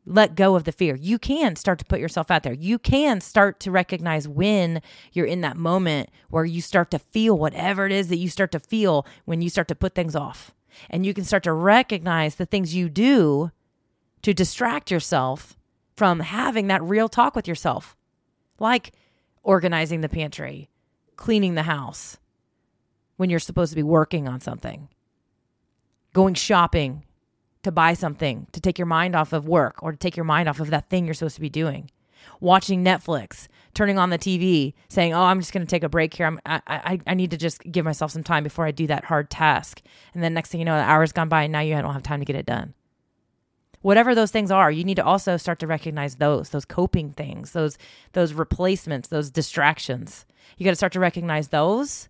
let 0.06 0.36
go 0.36 0.54
of 0.54 0.64
the 0.64 0.72
fear. 0.72 0.94
You 0.94 1.18
can 1.18 1.56
start 1.56 1.80
to 1.80 1.84
put 1.84 1.98
yourself 1.98 2.30
out 2.30 2.44
there. 2.44 2.52
You 2.52 2.78
can 2.78 3.20
start 3.20 3.58
to 3.60 3.72
recognize 3.72 4.28
when 4.28 4.80
you're 5.12 5.26
in 5.26 5.40
that 5.40 5.56
moment 5.56 6.10
where 6.30 6.44
you 6.44 6.62
start 6.62 6.92
to 6.92 6.98
feel 6.98 7.36
whatever 7.36 7.84
it 7.86 7.92
is 7.92 8.08
that 8.08 8.18
you 8.18 8.28
start 8.28 8.52
to 8.52 8.60
feel 8.60 9.04
when 9.24 9.42
you 9.42 9.50
start 9.50 9.66
to 9.68 9.74
put 9.74 9.94
things 9.94 10.14
off. 10.14 10.52
And 10.88 11.04
you 11.04 11.12
can 11.12 11.24
start 11.24 11.42
to 11.42 11.52
recognize 11.52 12.36
the 12.36 12.46
things 12.46 12.74
you 12.74 12.88
do 12.88 13.50
to 14.22 14.32
distract 14.32 14.90
yourself 14.90 15.56
from 15.96 16.20
having 16.20 16.68
that 16.68 16.82
real 16.82 17.08
talk 17.08 17.34
with 17.34 17.48
yourself, 17.48 17.96
like 18.60 18.92
organizing 19.42 20.02
the 20.02 20.08
pantry, 20.08 20.68
cleaning 21.16 21.54
the 21.54 21.62
house 21.64 22.18
when 23.16 23.30
you're 23.30 23.38
supposed 23.38 23.72
to 23.72 23.76
be 23.76 23.82
working 23.82 24.28
on 24.28 24.40
something, 24.40 24.88
going 26.12 26.34
shopping 26.34 27.05
to 27.66 27.72
buy 27.72 27.94
something, 27.94 28.46
to 28.52 28.60
take 28.60 28.78
your 28.78 28.86
mind 28.86 29.16
off 29.16 29.32
of 29.32 29.48
work 29.48 29.82
or 29.82 29.90
to 29.90 29.98
take 29.98 30.16
your 30.16 30.24
mind 30.24 30.48
off 30.48 30.60
of 30.60 30.70
that 30.70 30.88
thing 30.88 31.04
you're 31.04 31.14
supposed 31.14 31.34
to 31.34 31.40
be 31.40 31.50
doing. 31.50 31.90
Watching 32.40 32.84
Netflix, 32.84 33.48
turning 33.74 33.98
on 33.98 34.10
the 34.10 34.18
TV, 34.18 34.72
saying, 34.88 35.12
"Oh, 35.12 35.22
I'm 35.22 35.40
just 35.40 35.52
going 35.52 35.66
to 35.66 35.70
take 35.70 35.82
a 35.82 35.88
break 35.88 36.14
here. 36.14 36.26
I'm, 36.26 36.40
I, 36.46 36.60
I, 36.66 37.00
I 37.06 37.14
need 37.14 37.32
to 37.32 37.36
just 37.36 37.60
give 37.70 37.84
myself 37.84 38.12
some 38.12 38.22
time 38.22 38.44
before 38.44 38.66
I 38.66 38.70
do 38.70 38.86
that 38.86 39.04
hard 39.04 39.30
task." 39.30 39.82
And 40.14 40.22
then 40.22 40.32
next 40.32 40.50
thing 40.50 40.60
you 40.60 40.64
know, 40.64 40.76
the 40.76 40.82
hours 40.82 41.12
gone 41.12 41.28
by, 41.28 41.44
and 41.44 41.52
now 41.52 41.60
you 41.60 41.74
don't 41.74 41.92
have 41.92 42.02
time 42.02 42.20
to 42.20 42.26
get 42.26 42.36
it 42.36 42.46
done. 42.46 42.74
Whatever 43.82 44.14
those 44.14 44.30
things 44.30 44.50
are, 44.50 44.70
you 44.70 44.84
need 44.84 44.96
to 44.96 45.04
also 45.04 45.36
start 45.36 45.58
to 45.60 45.66
recognize 45.66 46.16
those, 46.16 46.50
those 46.50 46.64
coping 46.64 47.12
things, 47.12 47.52
those 47.52 47.78
those 48.12 48.32
replacements, 48.32 49.08
those 49.08 49.30
distractions. 49.30 50.24
You 50.56 50.64
got 50.64 50.72
to 50.72 50.76
start 50.76 50.92
to 50.92 51.00
recognize 51.00 51.48
those, 51.48 52.08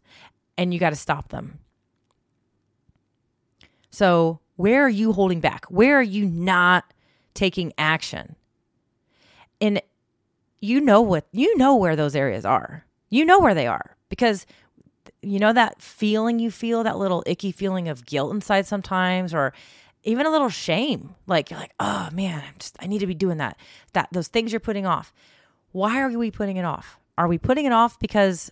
and 0.59 0.75
you 0.75 0.81
got 0.81 0.91
to 0.91 0.97
stop 0.97 1.29
them. 1.29 1.61
So 3.91 4.41
where 4.57 4.85
are 4.85 4.91
you 4.91 5.13
holding 5.13 5.41
back? 5.41 5.67
Where 5.67 5.99
are 5.99 6.03
you 6.03 6.25
not 6.27 6.93
taking 7.35 7.73
action? 7.79 8.37
And 9.61 9.81
you 10.61 10.81
know 10.81 11.01
what 11.01 11.27
you 11.33 11.57
know 11.57 11.77
where 11.77 11.97
those 11.97 12.17
areas 12.17 12.45
are. 12.45 12.85
You 13.09 13.25
know 13.25 13.39
where 13.39 13.55
they 13.55 13.67
are 13.67 13.97
because 14.09 14.47
you 15.23 15.39
know 15.39 15.53
that 15.53 15.81
feeling 15.81 16.39
you 16.39 16.51
feel, 16.51 16.83
that 16.83 16.99
little 16.99 17.23
icky 17.27 17.53
feeling 17.53 17.89
of 17.89 18.07
guilt 18.07 18.35
inside 18.35 18.67
sometimes 18.67 19.33
or 19.33 19.53
even 20.03 20.27
a 20.27 20.31
little 20.31 20.49
shame. 20.49 21.15
Like 21.27 21.51
you're 21.51 21.61
like, 21.61 21.75
"Oh 21.79 22.09
man, 22.13 22.43
I'm 22.47 22.55
just 22.59 22.77
I 22.81 22.87
need 22.87 23.01
to 23.01 23.07
be 23.07 23.15
doing 23.15 23.39
that." 23.39 23.59
That 23.93 24.09
those 24.13 24.29
things 24.29 24.53
you're 24.53 24.61
putting 24.61 24.87
off. 24.87 25.13
Why 25.73 26.01
are 26.01 26.11
we 26.11 26.31
putting 26.31 26.57
it 26.57 26.65
off? 26.65 26.99
Are 27.19 27.29
we 27.29 27.39
putting 27.39 27.67
it 27.67 27.73
off 27.73 27.99
because 27.99 28.51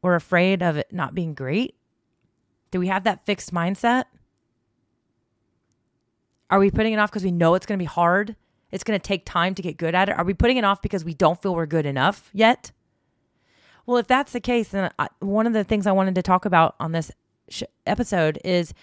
we're 0.00 0.14
afraid 0.14 0.62
of 0.62 0.76
it 0.76 0.92
not 0.92 1.14
being 1.14 1.34
great? 1.34 1.74
Do 2.70 2.80
we 2.80 2.88
have 2.88 3.04
that 3.04 3.26
fixed 3.26 3.52
mindset? 3.52 4.04
Are 6.52 6.58
we 6.58 6.70
putting 6.70 6.92
it 6.92 6.98
off 6.98 7.10
because 7.10 7.24
we 7.24 7.30
know 7.30 7.54
it's 7.54 7.64
going 7.64 7.78
to 7.78 7.82
be 7.82 7.86
hard? 7.86 8.36
It's 8.72 8.84
going 8.84 9.00
to 9.00 9.02
take 9.02 9.24
time 9.24 9.54
to 9.54 9.62
get 9.62 9.78
good 9.78 9.94
at 9.94 10.10
it? 10.10 10.18
Are 10.18 10.24
we 10.24 10.34
putting 10.34 10.58
it 10.58 10.64
off 10.64 10.82
because 10.82 11.02
we 11.02 11.14
don't 11.14 11.40
feel 11.40 11.54
we're 11.54 11.64
good 11.64 11.86
enough 11.86 12.28
yet? 12.34 12.72
Well, 13.86 13.96
if 13.96 14.06
that's 14.06 14.32
the 14.32 14.40
case, 14.40 14.68
then 14.68 14.90
I, 14.98 15.08
one 15.20 15.46
of 15.46 15.54
the 15.54 15.64
things 15.64 15.86
I 15.86 15.92
wanted 15.92 16.14
to 16.16 16.22
talk 16.22 16.44
about 16.44 16.74
on 16.78 16.92
this 16.92 17.10
sh- 17.48 17.62
episode 17.86 18.38
is 18.44 18.74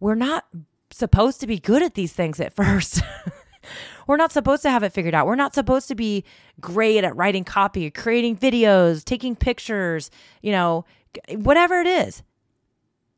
we're 0.00 0.14
not 0.14 0.46
supposed 0.90 1.40
to 1.40 1.46
be 1.46 1.58
good 1.58 1.82
at 1.82 1.92
these 1.92 2.14
things 2.14 2.40
at 2.40 2.52
first. 2.56 3.02
we're 4.06 4.16
not 4.16 4.32
supposed 4.32 4.62
to 4.62 4.70
have 4.70 4.82
it 4.82 4.94
figured 4.94 5.14
out. 5.14 5.26
We're 5.26 5.34
not 5.34 5.54
supposed 5.54 5.88
to 5.88 5.94
be 5.94 6.24
great 6.58 7.04
at 7.04 7.14
writing 7.14 7.44
copy, 7.44 7.90
creating 7.90 8.38
videos, 8.38 9.04
taking 9.04 9.36
pictures, 9.36 10.10
you 10.40 10.52
know, 10.52 10.86
whatever 11.34 11.80
it 11.80 11.86
is. 11.86 12.22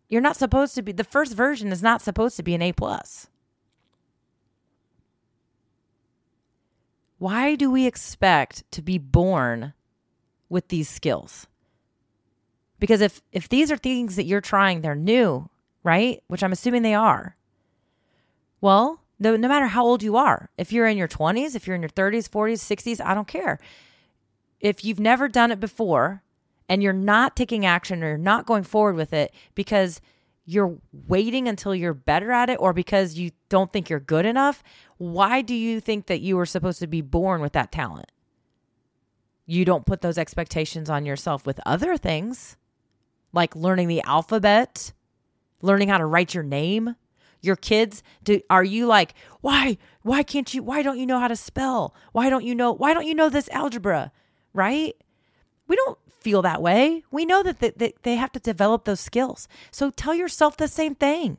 You're 0.08 0.20
not 0.20 0.37
supposed 0.37 0.75
to 0.75 0.82
be 0.82 0.90
the 0.90 1.04
first 1.04 1.34
version 1.34 1.70
is 1.70 1.84
not 1.84 2.02
supposed 2.02 2.37
to 2.37 2.42
be 2.42 2.56
an 2.56 2.61
A 2.61 2.73
plus. 2.73 3.28
Why 7.18 7.54
do 7.54 7.71
we 7.71 7.87
expect 7.87 8.71
to 8.73 8.83
be 8.83 8.99
born 8.99 9.73
with 10.49 10.68
these 10.68 10.88
skills? 10.88 11.47
Because 12.78 13.00
if 13.00 13.23
if 13.33 13.49
these 13.49 13.71
are 13.71 13.76
things 13.76 14.16
that 14.16 14.25
you're 14.25 14.40
trying, 14.40 14.80
they're 14.80 14.94
new, 14.94 15.49
right? 15.83 16.23
Which 16.26 16.42
I'm 16.42 16.52
assuming 16.52 16.83
they 16.83 16.94
are. 16.94 17.37
Well, 18.61 19.00
no, 19.18 19.37
no 19.37 19.49
matter 19.49 19.66
how 19.66 19.85
old 19.85 20.02
you 20.02 20.16
are, 20.16 20.50
if 20.59 20.73
you're 20.73 20.87
in 20.87 20.97
your 20.97 21.09
20s, 21.09 21.54
if 21.54 21.66
you're 21.66 21.76
in 21.76 21.83
your 21.83 21.88
30s, 21.88 22.28
40s, 22.28 22.61
60s, 22.61 23.04
I 23.04 23.14
don't 23.14 23.28
care. 23.28 23.59
If 24.61 24.85
you've 24.85 25.00
never 25.00 25.28
done 25.28 25.52
it 25.52 25.61
before 25.61 26.23
and 26.68 26.83
you're 26.83 26.92
not 26.92 27.37
taking 27.37 27.64
action 27.64 28.02
or 28.02 28.09
you're 28.09 28.18
not 28.18 28.47
going 28.47 28.64
forward 28.64 28.97
with 28.97 29.12
it 29.12 29.33
because 29.54 30.00
you're 30.44 30.76
waiting 30.92 31.48
until 31.48 31.74
you're 31.74 31.94
better 31.94 32.30
at 32.30 32.50
it 32.50 32.56
or 32.60 32.72
because 32.72 33.14
you 33.14 33.30
don't 33.48 33.72
think 33.72 33.88
you're 33.88 34.00
good 34.00 34.26
enough, 34.26 34.62
why 34.98 35.40
do 35.40 35.54
you 35.54 35.80
think 35.80 36.06
that 36.06 36.20
you 36.20 36.36
were 36.36 36.46
supposed 36.46 36.78
to 36.80 36.86
be 36.86 37.00
born 37.00 37.40
with 37.40 37.52
that 37.52 37.72
talent? 37.72 38.10
You 39.46 39.64
don't 39.64 39.86
put 39.86 40.00
those 40.00 40.18
expectations 40.18 40.88
on 40.90 41.06
yourself 41.06 41.46
with 41.46 41.60
other 41.66 41.96
things 41.96 42.56
like 43.32 43.56
learning 43.56 43.88
the 43.88 44.02
alphabet, 44.02 44.92
learning 45.60 45.88
how 45.88 45.98
to 45.98 46.06
write 46.06 46.34
your 46.34 46.44
name. 46.44 46.94
Your 47.40 47.56
kids, 47.56 48.02
do, 48.22 48.40
are 48.48 48.64
you 48.64 48.86
like, 48.86 49.14
why, 49.42 49.76
why 50.02 50.22
can't 50.22 50.54
you, 50.54 50.62
why 50.62 50.82
don't 50.82 50.98
you 50.98 51.04
know 51.04 51.18
how 51.18 51.28
to 51.28 51.36
spell? 51.36 51.94
Why 52.12 52.30
don't 52.30 52.44
you 52.44 52.54
know, 52.54 52.72
why 52.72 52.94
don't 52.94 53.06
you 53.06 53.14
know 53.14 53.28
this 53.28 53.50
algebra? 53.50 54.12
Right? 54.54 54.94
We 55.66 55.76
don't 55.76 55.99
feel 56.21 56.42
that 56.42 56.62
way. 56.62 57.04
We 57.11 57.26
know 57.26 57.42
that, 57.42 57.61
that, 57.61 58.02
they 58.02 58.16
have 58.16 58.33
to 58.33 58.40
develop 58.40 58.85
those 58.85 59.00
skills. 59.00 59.47
So 59.71 59.90
tell 59.90 60.14
yourself 60.14 60.56
the 60.56 60.68
same 60.68 60.94
thing. 60.94 61.38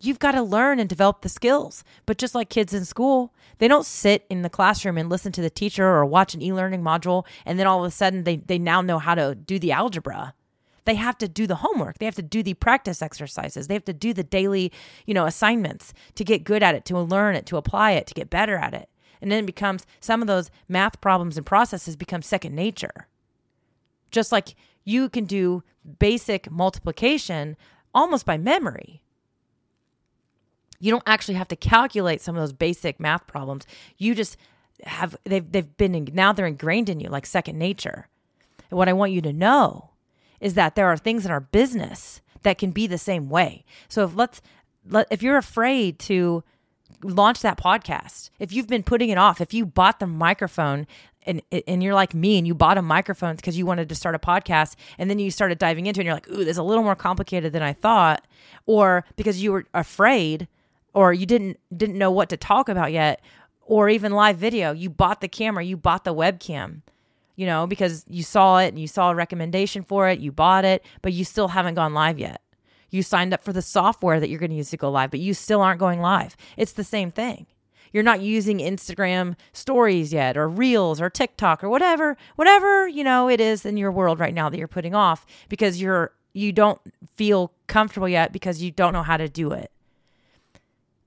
You've 0.00 0.18
got 0.18 0.32
to 0.32 0.42
learn 0.42 0.80
and 0.80 0.88
develop 0.88 1.22
the 1.22 1.28
skills. 1.28 1.84
But 2.06 2.18
just 2.18 2.34
like 2.34 2.48
kids 2.48 2.74
in 2.74 2.84
school, 2.84 3.32
they 3.58 3.68
don't 3.68 3.86
sit 3.86 4.26
in 4.28 4.42
the 4.42 4.50
classroom 4.50 4.98
and 4.98 5.08
listen 5.08 5.30
to 5.32 5.42
the 5.42 5.50
teacher 5.50 5.86
or 5.86 6.04
watch 6.04 6.34
an 6.34 6.42
e 6.42 6.52
learning 6.52 6.82
module 6.82 7.24
and 7.46 7.58
then 7.58 7.66
all 7.66 7.84
of 7.84 7.88
a 7.88 7.94
sudden 7.94 8.24
they, 8.24 8.36
they 8.36 8.58
now 8.58 8.80
know 8.80 8.98
how 8.98 9.14
to 9.14 9.34
do 9.34 9.58
the 9.58 9.72
algebra. 9.72 10.34
They 10.84 10.96
have 10.96 11.16
to 11.18 11.28
do 11.28 11.46
the 11.46 11.56
homework. 11.56 11.98
They 11.98 12.06
have 12.06 12.16
to 12.16 12.22
do 12.22 12.42
the 12.42 12.54
practice 12.54 13.02
exercises. 13.02 13.68
They 13.68 13.74
have 13.74 13.84
to 13.84 13.92
do 13.92 14.12
the 14.12 14.24
daily, 14.24 14.72
you 15.06 15.14
know, 15.14 15.26
assignments 15.26 15.94
to 16.16 16.24
get 16.24 16.42
good 16.42 16.62
at 16.62 16.74
it, 16.74 16.84
to 16.86 16.98
learn 16.98 17.36
it, 17.36 17.46
to 17.46 17.56
apply 17.56 17.92
it, 17.92 18.08
to 18.08 18.14
get 18.14 18.30
better 18.30 18.56
at 18.56 18.74
it. 18.74 18.88
And 19.20 19.30
then 19.30 19.44
it 19.44 19.46
becomes 19.46 19.86
some 20.00 20.20
of 20.20 20.26
those 20.26 20.50
math 20.68 21.00
problems 21.00 21.36
and 21.36 21.46
processes 21.46 21.94
become 21.94 22.22
second 22.22 22.56
nature. 22.56 23.06
Just 24.12 24.30
like 24.30 24.54
you 24.84 25.08
can 25.08 25.24
do 25.24 25.62
basic 25.98 26.50
multiplication 26.50 27.56
almost 27.94 28.24
by 28.24 28.38
memory. 28.38 29.02
You 30.78 30.90
don't 30.90 31.02
actually 31.06 31.34
have 31.34 31.48
to 31.48 31.56
calculate 31.56 32.20
some 32.20 32.36
of 32.36 32.42
those 32.42 32.52
basic 32.52 32.98
math 32.98 33.26
problems. 33.26 33.66
You 33.98 34.14
just 34.14 34.36
have 34.84 35.16
they've 35.24 35.50
they've 35.50 35.76
been 35.76 36.08
now 36.12 36.32
they're 36.32 36.46
ingrained 36.46 36.88
in 36.88 37.00
you 37.00 37.08
like 37.08 37.26
second 37.26 37.58
nature. 37.58 38.08
And 38.70 38.78
what 38.78 38.88
I 38.88 38.92
want 38.92 39.12
you 39.12 39.20
to 39.22 39.32
know 39.32 39.90
is 40.40 40.54
that 40.54 40.74
there 40.74 40.88
are 40.88 40.96
things 40.96 41.24
in 41.24 41.30
our 41.30 41.40
business 41.40 42.20
that 42.42 42.58
can 42.58 42.72
be 42.72 42.86
the 42.86 42.98
same 42.98 43.30
way. 43.30 43.64
So 43.88 44.04
if 44.04 44.16
let's 44.16 44.42
let, 44.88 45.06
if 45.10 45.22
you're 45.22 45.36
afraid 45.36 45.98
to 46.00 46.42
launch 47.02 47.40
that 47.42 47.58
podcast, 47.58 48.30
if 48.40 48.52
you've 48.52 48.66
been 48.66 48.82
putting 48.82 49.10
it 49.10 49.18
off, 49.18 49.40
if 49.40 49.54
you 49.54 49.64
bought 49.64 50.00
the 50.00 50.06
microphone 50.06 50.86
and 51.26 51.42
and 51.66 51.82
you're 51.82 51.94
like 51.94 52.14
me 52.14 52.38
and 52.38 52.46
you 52.46 52.54
bought 52.54 52.78
a 52.78 52.82
microphone 52.82 53.36
because 53.36 53.56
you 53.56 53.66
wanted 53.66 53.88
to 53.88 53.94
start 53.94 54.14
a 54.14 54.18
podcast 54.18 54.74
and 54.98 55.08
then 55.08 55.18
you 55.18 55.30
started 55.30 55.58
diving 55.58 55.86
into 55.86 56.00
it 56.00 56.02
and 56.02 56.06
you're 56.06 56.14
like, 56.14 56.28
ooh, 56.28 56.44
this 56.44 56.52
is 56.52 56.58
a 56.58 56.62
little 56.62 56.84
more 56.84 56.96
complicated 56.96 57.52
than 57.52 57.62
I 57.62 57.72
thought, 57.72 58.26
or 58.66 59.04
because 59.16 59.42
you 59.42 59.52
were 59.52 59.66
afraid 59.74 60.48
or 60.94 61.12
you 61.12 61.26
didn't 61.26 61.58
didn't 61.76 61.98
know 61.98 62.10
what 62.10 62.28
to 62.30 62.36
talk 62.36 62.68
about 62.68 62.92
yet, 62.92 63.20
or 63.62 63.88
even 63.88 64.12
live 64.12 64.36
video, 64.36 64.72
you 64.72 64.90
bought 64.90 65.20
the 65.20 65.28
camera, 65.28 65.64
you 65.64 65.76
bought 65.76 66.04
the 66.04 66.14
webcam, 66.14 66.82
you 67.36 67.46
know, 67.46 67.66
because 67.66 68.04
you 68.08 68.22
saw 68.22 68.58
it 68.58 68.68
and 68.68 68.78
you 68.78 68.88
saw 68.88 69.10
a 69.10 69.14
recommendation 69.14 69.82
for 69.82 70.08
it, 70.08 70.20
you 70.20 70.32
bought 70.32 70.64
it, 70.64 70.84
but 71.00 71.12
you 71.12 71.24
still 71.24 71.48
haven't 71.48 71.74
gone 71.74 71.94
live 71.94 72.18
yet. 72.18 72.42
You 72.90 73.02
signed 73.02 73.32
up 73.32 73.42
for 73.42 73.54
the 73.54 73.62
software 73.62 74.20
that 74.20 74.28
you're 74.28 74.38
going 74.38 74.50
to 74.50 74.56
use 74.56 74.70
to 74.70 74.76
go 74.76 74.90
live, 74.90 75.10
but 75.10 75.20
you 75.20 75.32
still 75.32 75.62
aren't 75.62 75.80
going 75.80 76.00
live. 76.00 76.36
It's 76.58 76.72
the 76.72 76.84
same 76.84 77.10
thing 77.10 77.46
you're 77.92 78.02
not 78.02 78.20
using 78.20 78.58
Instagram 78.58 79.36
stories 79.52 80.12
yet 80.12 80.36
or 80.36 80.48
reels 80.48 81.00
or 81.00 81.10
TikTok 81.10 81.62
or 81.62 81.68
whatever, 81.68 82.16
whatever, 82.36 82.88
you 82.88 83.04
know, 83.04 83.28
it 83.28 83.40
is 83.40 83.64
in 83.64 83.76
your 83.76 83.92
world 83.92 84.18
right 84.18 84.34
now 84.34 84.48
that 84.48 84.58
you're 84.58 84.68
putting 84.68 84.94
off 84.94 85.26
because 85.48 85.80
you're 85.80 86.12
you 86.34 86.50
don't 86.50 86.80
feel 87.14 87.52
comfortable 87.66 88.08
yet 88.08 88.32
because 88.32 88.62
you 88.62 88.70
don't 88.70 88.94
know 88.94 89.02
how 89.02 89.16
to 89.16 89.28
do 89.28 89.52
it. 89.52 89.70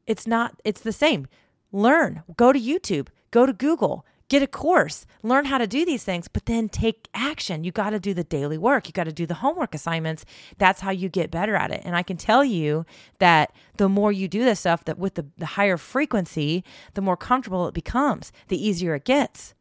It's 0.05 0.27
not 0.27 0.59
it's 0.63 0.81
the 0.81 0.93
same. 0.93 1.27
Learn, 1.71 2.23
go 2.37 2.53
to 2.53 2.59
YouTube, 2.59 3.07
go 3.31 3.45
to 3.45 3.53
Google, 3.53 4.05
get 4.27 4.41
a 4.41 4.47
course, 4.47 5.05
learn 5.23 5.45
how 5.45 5.57
to 5.57 5.67
do 5.67 5.85
these 5.85 6.03
things, 6.03 6.27
but 6.27 6.45
then 6.45 6.67
take 6.67 7.07
action. 7.13 7.63
You 7.63 7.71
got 7.71 7.91
to 7.91 7.99
do 7.99 8.13
the 8.13 8.23
daily 8.23 8.57
work. 8.57 8.87
You 8.87 8.93
got 8.93 9.03
to 9.03 9.13
do 9.13 9.25
the 9.25 9.35
homework 9.35 9.75
assignments. 9.75 10.25
That's 10.57 10.81
how 10.81 10.91
you 10.91 11.09
get 11.09 11.31
better 11.31 11.55
at 11.55 11.71
it. 11.71 11.81
And 11.85 11.95
I 11.95 12.03
can 12.03 12.17
tell 12.17 12.43
you 12.43 12.85
that 13.19 13.53
the 13.77 13.89
more 13.89 14.11
you 14.11 14.27
do 14.27 14.43
this 14.43 14.61
stuff, 14.61 14.85
that 14.85 14.97
with 14.97 15.15
the, 15.15 15.27
the 15.37 15.45
higher 15.45 15.77
frequency, 15.77 16.63
the 16.95 17.01
more 17.01 17.17
comfortable 17.17 17.67
it 17.67 17.73
becomes, 17.73 18.31
the 18.47 18.67
easier 18.67 18.95
it 18.95 19.05
gets. 19.05 19.53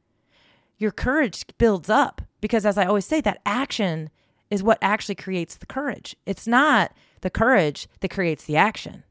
Your 0.78 0.90
courage 0.90 1.44
builds 1.58 1.90
up 1.90 2.22
because, 2.40 2.66
as 2.66 2.78
I 2.78 2.86
always 2.86 3.06
say, 3.06 3.20
that 3.20 3.40
action 3.46 4.10
is 4.50 4.62
what 4.62 4.78
actually 4.82 5.14
creates 5.14 5.56
the 5.56 5.66
courage. 5.66 6.16
It's 6.26 6.46
not 6.46 6.92
the 7.20 7.30
courage 7.30 7.88
that 8.00 8.10
creates 8.10 8.44
the 8.44 8.56
action. 8.56 9.04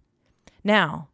Now, 0.63 1.10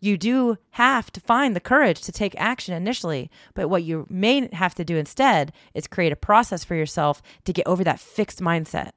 you 0.00 0.16
do 0.16 0.56
have 0.70 1.10
to 1.12 1.20
find 1.20 1.54
the 1.54 1.60
courage 1.60 2.00
to 2.02 2.12
take 2.12 2.34
action 2.38 2.74
initially, 2.74 3.30
but 3.54 3.68
what 3.68 3.82
you 3.82 4.06
may 4.08 4.48
have 4.52 4.74
to 4.76 4.84
do 4.84 4.96
instead 4.96 5.52
is 5.74 5.86
create 5.86 6.12
a 6.12 6.16
process 6.16 6.64
for 6.64 6.74
yourself 6.74 7.22
to 7.44 7.52
get 7.52 7.66
over 7.66 7.82
that 7.84 8.00
fixed 8.00 8.40
mindset. 8.40 8.92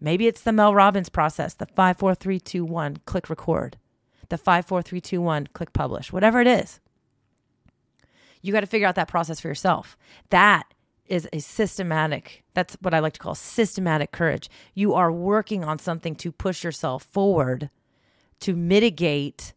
Maybe 0.00 0.26
it's 0.26 0.42
the 0.42 0.52
Mel 0.52 0.74
Robbins 0.74 1.08
process, 1.08 1.54
the 1.54 1.66
54321 1.66 2.98
click 3.06 3.30
record, 3.30 3.78
the 4.28 4.36
54321 4.36 5.48
click 5.52 5.72
publish, 5.72 6.12
whatever 6.12 6.40
it 6.40 6.46
is. 6.46 6.80
You 8.42 8.52
got 8.52 8.60
to 8.60 8.66
figure 8.66 8.86
out 8.86 8.96
that 8.96 9.08
process 9.08 9.40
for 9.40 9.48
yourself. 9.48 9.96
That 10.30 10.64
is 11.06 11.28
a 11.32 11.38
systematic, 11.38 12.44
that's 12.54 12.76
what 12.80 12.94
I 12.94 12.98
like 12.98 13.14
to 13.14 13.20
call 13.20 13.34
systematic 13.34 14.10
courage. 14.10 14.50
You 14.74 14.94
are 14.94 15.12
working 15.12 15.64
on 15.64 15.78
something 15.78 16.14
to 16.16 16.32
push 16.32 16.64
yourself 16.64 17.04
forward 17.04 17.70
to 18.40 18.54
mitigate 18.54 19.54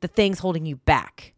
the 0.00 0.08
things 0.08 0.40
holding 0.40 0.66
you 0.66 0.76
back. 0.76 1.34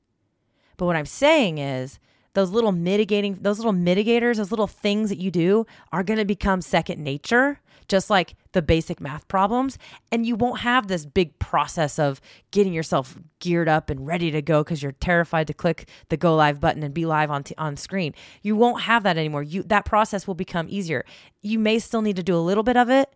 But 0.77 0.87
what 0.87 0.97
I'm 0.97 1.07
saying 1.07 1.59
is 1.59 1.99
those 2.35 2.51
little 2.51 2.73
mitigating, 2.73 3.39
those 3.41 3.59
little 3.59 3.73
mitigators, 3.73 4.37
those 4.37 4.51
little 4.51 4.67
things 4.67 5.11
that 5.11 5.19
you 5.19 5.31
do 5.31 5.67
are 5.93 6.05
going 6.05 6.19
to 6.19 6.25
become 6.25 6.61
second 6.61 7.03
nature, 7.03 7.61
just 7.89 8.11
like 8.11 8.37
the 8.53 8.63
basic 8.63 9.01
math 9.01 9.27
problems. 9.27 9.77
And 10.13 10.25
you 10.25 10.37
won't 10.37 10.61
have 10.61 10.87
this 10.87 11.05
big 11.05 11.37
process 11.41 11.99
of 11.99 12.21
getting 12.53 12.73
yourself 12.73 13.19
geared 13.41 13.69
up 13.69 13.91
and 13.91 14.07
ready 14.07 14.31
to 14.31 14.41
go 14.41 14.63
because 14.63 14.83
you're 14.83 14.93
terrified 14.93 15.49
to 15.49 15.55
click 15.55 15.89
the 16.11 16.17
go 16.17 16.37
live 16.37 16.61
button 16.61 16.83
and 16.83 16.95
be 16.95 17.07
live 17.07 17.31
on, 17.31 17.43
t- 17.43 17.55
on 17.59 17.77
screen. 17.77 18.15
You 18.43 18.55
won't 18.55 18.83
have 18.83 19.03
that 19.03 19.19
anymore. 19.19 19.43
You, 19.43 19.65
that 19.65 19.85
process 19.85 20.27
will 20.27 20.35
become 20.35 20.67
easier. 20.69 21.05
You 21.43 21.59
may 21.59 21.81
still 21.81 22.03
need 22.03 22.17
to 22.17 22.23
do 22.23 22.37
a 22.37 22.39
little 22.39 22.63
bit 22.63 22.77
of 22.77 22.89
it, 22.89 23.13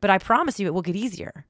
but 0.00 0.10
I 0.10 0.18
promise 0.18 0.58
you 0.58 0.66
it 0.66 0.74
will 0.74 0.82
get 0.82 0.96
easier 0.96 1.46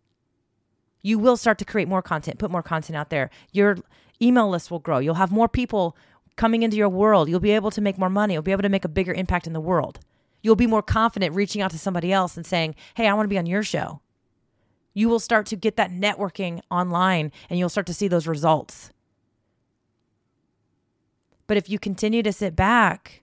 you 1.02 1.18
will 1.18 1.36
start 1.36 1.58
to 1.58 1.64
create 1.64 1.88
more 1.88 2.02
content, 2.02 2.38
put 2.38 2.50
more 2.50 2.62
content 2.62 2.96
out 2.96 3.10
there. 3.10 3.30
Your 3.52 3.78
email 4.20 4.48
list 4.48 4.70
will 4.70 4.78
grow. 4.78 4.98
You'll 4.98 5.14
have 5.14 5.30
more 5.30 5.48
people 5.48 5.96
coming 6.36 6.62
into 6.62 6.76
your 6.76 6.88
world. 6.88 7.28
You'll 7.28 7.40
be 7.40 7.52
able 7.52 7.70
to 7.70 7.80
make 7.80 7.98
more 7.98 8.10
money. 8.10 8.34
You'll 8.34 8.42
be 8.42 8.52
able 8.52 8.62
to 8.62 8.68
make 8.68 8.84
a 8.84 8.88
bigger 8.88 9.12
impact 9.12 9.46
in 9.46 9.52
the 9.52 9.60
world. 9.60 10.00
You'll 10.42 10.56
be 10.56 10.66
more 10.66 10.82
confident 10.82 11.34
reaching 11.34 11.62
out 11.62 11.70
to 11.72 11.78
somebody 11.78 12.12
else 12.12 12.36
and 12.36 12.46
saying, 12.46 12.74
Hey, 12.94 13.08
I 13.08 13.14
want 13.14 13.24
to 13.24 13.30
be 13.30 13.38
on 13.38 13.46
your 13.46 13.62
show. 13.62 14.00
You 14.94 15.08
will 15.08 15.20
start 15.20 15.46
to 15.46 15.56
get 15.56 15.76
that 15.76 15.90
networking 15.90 16.60
online 16.70 17.32
and 17.50 17.58
you'll 17.58 17.68
start 17.68 17.86
to 17.86 17.94
see 17.94 18.08
those 18.08 18.26
results. 18.26 18.92
But 21.46 21.56
if 21.56 21.68
you 21.68 21.78
continue 21.78 22.22
to 22.22 22.32
sit 22.32 22.54
back 22.54 23.22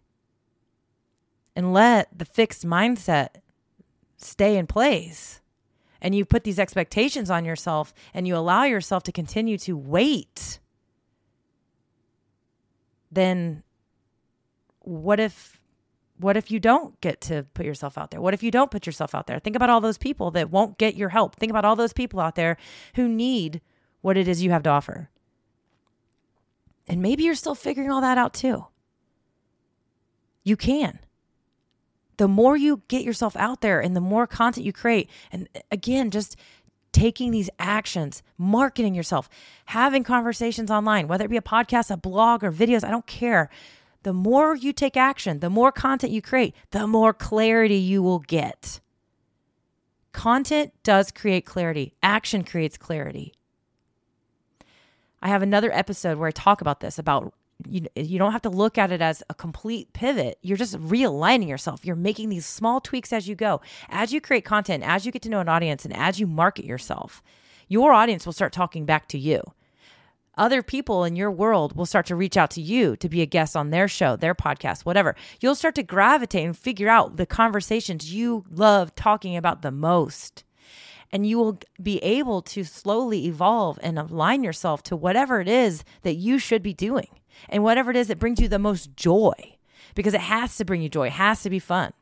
and 1.55 1.73
let 1.73 2.09
the 2.17 2.25
fixed 2.25 2.65
mindset 2.65 3.29
stay 4.17 4.57
in 4.57 4.67
place, 4.67 5.41
and 6.01 6.15
you 6.15 6.25
put 6.25 6.43
these 6.43 6.59
expectations 6.59 7.29
on 7.29 7.45
yourself 7.45 7.93
and 8.13 8.27
you 8.27 8.35
allow 8.35 8.63
yourself 8.63 9.03
to 9.03 9.11
continue 9.11 9.57
to 9.59 9.77
wait, 9.77 10.59
then 13.11 13.63
what 14.79 15.19
if 15.19 15.59
what 16.17 16.37
if 16.37 16.49
you 16.49 16.59
don't 16.59 16.99
get 17.01 17.19
to 17.21 17.45
put 17.53 17.65
yourself 17.65 17.97
out 17.97 18.11
there? 18.11 18.21
What 18.21 18.33
if 18.33 18.41
you 18.41 18.51
don't 18.51 18.71
put 18.71 18.85
yourself 18.85 19.13
out 19.13 19.27
there? 19.27 19.39
Think 19.39 19.55
about 19.55 19.69
all 19.69 19.81
those 19.81 19.97
people 19.97 20.31
that 20.31 20.49
won't 20.49 20.77
get 20.77 20.95
your 20.95 21.09
help. 21.09 21.35
Think 21.35 21.49
about 21.49 21.65
all 21.65 21.75
those 21.75 21.91
people 21.91 22.19
out 22.19 22.35
there 22.35 22.57
who 22.95 23.09
need 23.09 23.61
what 24.01 24.17
it 24.17 24.27
is 24.27 24.41
you 24.41 24.51
have 24.51 24.63
to 24.63 24.69
offer. 24.69 25.09
And 26.87 27.01
maybe 27.01 27.23
you're 27.23 27.35
still 27.35 27.55
figuring 27.55 27.91
all 27.91 28.01
that 28.01 28.17
out 28.17 28.33
too. 28.33 28.67
You 30.43 30.55
can. 30.55 30.99
The 32.17 32.27
more 32.27 32.55
you 32.55 32.81
get 32.87 33.03
yourself 33.03 33.35
out 33.35 33.61
there 33.61 33.79
and 33.79 33.95
the 33.95 34.01
more 34.01 34.27
content 34.27 34.65
you 34.65 34.73
create, 34.73 35.09
and 35.31 35.49
again, 35.71 36.11
just 36.11 36.35
taking 36.91 37.31
these 37.31 37.49
actions, 37.59 38.23
marketing 38.37 38.95
yourself, 38.95 39.29
having 39.65 40.03
conversations 40.03 40.71
online, 40.71 41.09
whether 41.09 41.25
it 41.25 41.29
be 41.29 41.35
a 41.35 41.41
podcast, 41.41 41.91
a 41.91 41.97
blog, 41.97 42.41
or 42.41 42.53
videos, 42.53 42.85
I 42.85 42.89
don't 42.89 43.05
care. 43.05 43.49
The 44.03 44.13
more 44.13 44.55
you 44.55 44.71
take 44.71 44.95
action, 44.95 45.39
the 45.39 45.49
more 45.49 45.73
content 45.73 46.13
you 46.13 46.21
create, 46.21 46.55
the 46.71 46.87
more 46.87 47.13
clarity 47.13 47.75
you 47.75 48.01
will 48.01 48.19
get. 48.19 48.79
Content 50.13 50.71
does 50.83 51.11
create 51.11 51.45
clarity, 51.45 51.93
action 52.01 52.45
creates 52.45 52.77
clarity. 52.77 53.33
I 55.21 55.27
have 55.27 55.41
another 55.41 55.71
episode 55.73 56.17
where 56.17 56.29
I 56.29 56.31
talk 56.31 56.61
about 56.61 56.79
this 56.79 56.97
about 56.97 57.33
you, 57.67 57.85
you 57.95 58.19
don't 58.19 58.31
have 58.31 58.41
to 58.43 58.49
look 58.49 58.77
at 58.77 58.91
it 58.91 59.01
as 59.01 59.23
a 59.29 59.33
complete 59.33 59.93
pivot. 59.93 60.37
You're 60.41 60.57
just 60.57 60.75
realigning 60.75 61.47
yourself. 61.47 61.85
You're 61.85 61.95
making 61.95 62.29
these 62.29 62.45
small 62.45 62.81
tweaks 62.81 63.13
as 63.13 63.27
you 63.27 63.35
go. 63.35 63.61
As 63.89 64.13
you 64.13 64.21
create 64.21 64.45
content, 64.45 64.83
as 64.83 65.05
you 65.05 65.11
get 65.11 65.21
to 65.23 65.29
know 65.29 65.39
an 65.39 65.49
audience, 65.49 65.85
and 65.85 65.95
as 65.95 66.19
you 66.19 66.27
market 66.27 66.65
yourself, 66.65 67.23
your 67.67 67.93
audience 67.93 68.25
will 68.25 68.33
start 68.33 68.53
talking 68.53 68.85
back 68.85 69.07
to 69.09 69.17
you. 69.17 69.41
Other 70.37 70.61
people 70.61 71.05
in 71.05 71.15
your 71.15 71.31
world 71.31 71.77
will 71.77 71.85
start 71.85 72.05
to 72.07 72.15
reach 72.15 72.35
out 72.35 72.51
to 72.51 72.61
you 72.61 72.97
to 72.97 73.07
be 73.07 73.21
a 73.21 73.25
guest 73.25 73.55
on 73.55 73.69
their 73.69 73.87
show, 73.87 74.17
their 74.17 74.35
podcast, 74.35 74.83
whatever. 74.83 75.15
You'll 75.39 75.55
start 75.55 75.75
to 75.75 75.83
gravitate 75.83 76.45
and 76.45 76.57
figure 76.57 76.89
out 76.89 77.15
the 77.15 77.25
conversations 77.25 78.13
you 78.13 78.43
love 78.51 78.93
talking 78.95 79.37
about 79.37 79.61
the 79.61 79.71
most 79.71 80.43
and 81.11 81.25
you 81.25 81.37
will 81.37 81.59
be 81.81 81.99
able 81.99 82.41
to 82.41 82.63
slowly 82.65 83.25
evolve 83.27 83.79
and 83.81 83.97
align 83.97 84.43
yourself 84.43 84.83
to 84.83 84.95
whatever 84.97 85.39
it 85.39 85.47
is 85.47 85.83
that 86.01 86.15
you 86.15 86.37
should 86.37 86.61
be 86.61 86.73
doing 86.73 87.07
and 87.49 87.63
whatever 87.63 87.91
it 87.91 87.97
is 87.97 88.07
that 88.07 88.19
brings 88.19 88.39
you 88.39 88.47
the 88.47 88.59
most 88.59 88.95
joy 88.95 89.33
because 89.93 90.13
it 90.13 90.21
has 90.21 90.57
to 90.57 90.65
bring 90.65 90.81
you 90.81 90.89
joy, 90.89 91.07
it 91.07 91.13
has 91.13 91.41
to 91.43 91.49
be 91.49 91.59
fun. 91.59 91.93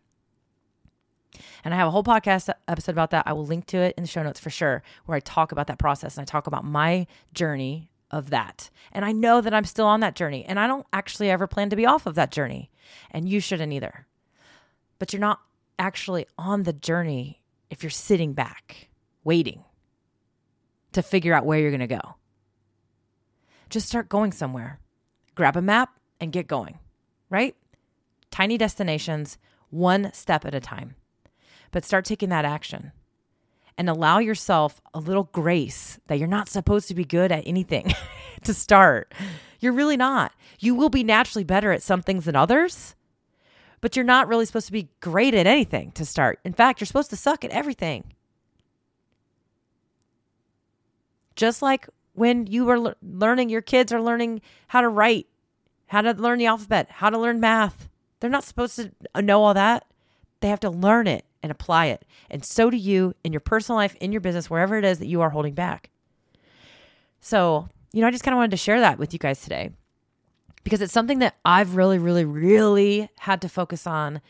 And 1.63 1.73
I 1.73 1.77
have 1.77 1.87
a 1.87 1.91
whole 1.91 2.03
podcast 2.03 2.49
episode 2.67 2.91
about 2.91 3.11
that. 3.11 3.25
I 3.25 3.33
will 3.33 3.45
link 3.45 3.65
to 3.67 3.77
it 3.77 3.95
in 3.97 4.03
the 4.03 4.09
show 4.09 4.23
notes 4.23 4.39
for 4.39 4.49
sure, 4.49 4.83
where 5.05 5.15
I 5.15 5.19
talk 5.19 5.51
about 5.51 5.67
that 5.67 5.79
process 5.79 6.17
and 6.17 6.21
I 6.21 6.25
talk 6.25 6.47
about 6.47 6.65
my 6.65 7.07
journey 7.33 7.89
of 8.11 8.29
that. 8.29 8.69
And 8.91 9.03
I 9.03 9.11
know 9.11 9.41
that 9.41 9.53
I'm 9.53 9.65
still 9.65 9.87
on 9.87 10.01
that 10.01 10.15
journey 10.15 10.45
and 10.45 10.59
I 10.59 10.67
don't 10.67 10.85
actually 10.93 11.29
ever 11.29 11.47
plan 11.47 11.69
to 11.69 11.75
be 11.75 11.85
off 11.85 12.05
of 12.05 12.15
that 12.15 12.31
journey. 12.31 12.69
And 13.11 13.27
you 13.27 13.39
shouldn't 13.39 13.73
either. 13.73 14.05
But 14.99 15.13
you're 15.13 15.19
not 15.19 15.39
actually 15.79 16.27
on 16.37 16.63
the 16.63 16.73
journey 16.73 17.41
if 17.69 17.81
you're 17.81 17.89
sitting 17.89 18.33
back, 18.33 18.89
waiting 19.23 19.63
to 20.91 21.01
figure 21.01 21.33
out 21.33 21.45
where 21.45 21.59
you're 21.59 21.71
going 21.71 21.79
to 21.79 21.87
go. 21.87 22.15
Just 23.69 23.87
start 23.87 24.09
going 24.09 24.31
somewhere 24.31 24.79
grab 25.35 25.55
a 25.55 25.61
map 25.61 25.97
and 26.19 26.31
get 26.31 26.47
going, 26.47 26.79
right? 27.29 27.55
Tiny 28.31 28.57
destinations, 28.57 29.37
one 29.69 30.11
step 30.13 30.45
at 30.45 30.55
a 30.55 30.59
time. 30.59 30.95
But 31.71 31.83
start 31.83 32.05
taking 32.05 32.29
that 32.29 32.45
action 32.45 32.91
and 33.77 33.89
allow 33.89 34.19
yourself 34.19 34.81
a 34.93 34.99
little 34.99 35.29
grace 35.31 35.99
that 36.07 36.19
you're 36.19 36.27
not 36.27 36.49
supposed 36.49 36.87
to 36.87 36.95
be 36.95 37.05
good 37.05 37.31
at 37.31 37.47
anything 37.47 37.93
to 38.43 38.53
start. 38.53 39.13
You're 39.59 39.73
really 39.73 39.97
not. 39.97 40.33
You 40.59 40.75
will 40.75 40.89
be 40.89 41.03
naturally 41.03 41.43
better 41.43 41.71
at 41.71 41.81
some 41.81 42.01
things 42.01 42.25
than 42.25 42.35
others, 42.35 42.95
but 43.81 43.95
you're 43.95 44.05
not 44.05 44.27
really 44.27 44.45
supposed 44.45 44.67
to 44.67 44.71
be 44.71 44.89
great 44.99 45.33
at 45.33 45.47
anything 45.47 45.91
to 45.93 46.05
start. 46.05 46.39
In 46.43 46.53
fact, 46.53 46.79
you're 46.79 46.85
supposed 46.85 47.09
to 47.09 47.15
suck 47.15 47.43
at 47.43 47.51
everything. 47.51 48.13
Just 51.35 51.61
like 51.61 51.87
when 52.13 52.47
you 52.47 52.69
are 52.69 52.79
le- 52.79 52.95
learning, 53.01 53.49
your 53.49 53.61
kids 53.61 53.91
are 53.91 54.01
learning 54.01 54.41
how 54.67 54.81
to 54.81 54.89
write, 54.89 55.27
how 55.87 56.01
to 56.01 56.11
learn 56.13 56.39
the 56.39 56.45
alphabet, 56.45 56.87
how 56.89 57.09
to 57.09 57.17
learn 57.17 57.39
math. 57.39 57.89
They're 58.19 58.29
not 58.29 58.43
supposed 58.43 58.75
to 58.77 59.21
know 59.21 59.43
all 59.43 59.53
that. 59.53 59.85
They 60.39 60.49
have 60.49 60.59
to 60.61 60.69
learn 60.69 61.07
it 61.07 61.25
and 61.41 61.51
apply 61.51 61.87
it. 61.87 62.05
And 62.29 62.43
so 62.43 62.69
do 62.69 62.77
you 62.77 63.13
in 63.23 63.33
your 63.33 63.39
personal 63.39 63.77
life, 63.77 63.95
in 63.99 64.11
your 64.11 64.21
business, 64.21 64.49
wherever 64.49 64.77
it 64.77 64.85
is 64.85 64.99
that 64.99 65.07
you 65.07 65.21
are 65.21 65.29
holding 65.29 65.53
back. 65.53 65.89
So, 67.19 67.67
you 67.91 68.01
know, 68.01 68.07
I 68.07 68.11
just 68.11 68.23
kind 68.23 68.33
of 68.33 68.37
wanted 68.37 68.51
to 68.51 68.57
share 68.57 68.79
that 68.79 68.97
with 68.97 69.13
you 69.13 69.19
guys 69.19 69.41
today 69.41 69.71
because 70.63 70.81
it's 70.81 70.93
something 70.93 71.19
that 71.19 71.35
I've 71.45 71.75
really, 71.75 71.97
really, 71.97 72.25
really 72.25 73.09
had 73.19 73.41
to 73.41 73.49
focus 73.49 73.85
on 73.85 74.21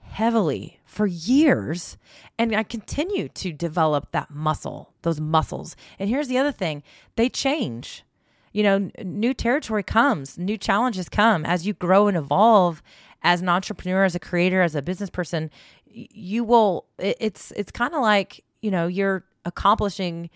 heavily 0.00 0.80
for 0.84 1.06
years. 1.06 1.96
And 2.38 2.54
I 2.54 2.62
continue 2.62 3.28
to 3.28 3.52
develop 3.52 4.12
that 4.12 4.30
muscle, 4.30 4.92
those 5.02 5.20
muscles. 5.20 5.76
And 5.98 6.08
here's 6.08 6.28
the 6.28 6.38
other 6.38 6.52
thing 6.52 6.82
they 7.16 7.28
change. 7.28 8.04
You 8.52 8.64
know, 8.64 8.90
new 9.04 9.32
territory 9.32 9.84
comes, 9.84 10.36
new 10.36 10.58
challenges 10.58 11.08
come 11.08 11.46
as 11.46 11.66
you 11.66 11.72
grow 11.72 12.08
and 12.08 12.16
evolve 12.16 12.82
as 13.22 13.40
an 13.40 13.48
entrepreneur, 13.48 14.04
as 14.04 14.16
a 14.16 14.20
creator, 14.20 14.62
as 14.62 14.74
a 14.74 14.82
business 14.82 15.10
person. 15.10 15.50
You 15.86 16.42
will, 16.42 16.86
it's, 16.98 17.52
it's 17.52 17.70
kind 17.70 17.94
of 17.94 18.02
like, 18.02 18.42
you 18.60 18.72
know, 18.72 18.88
you're 18.88 19.24
accomplishing, 19.44 20.30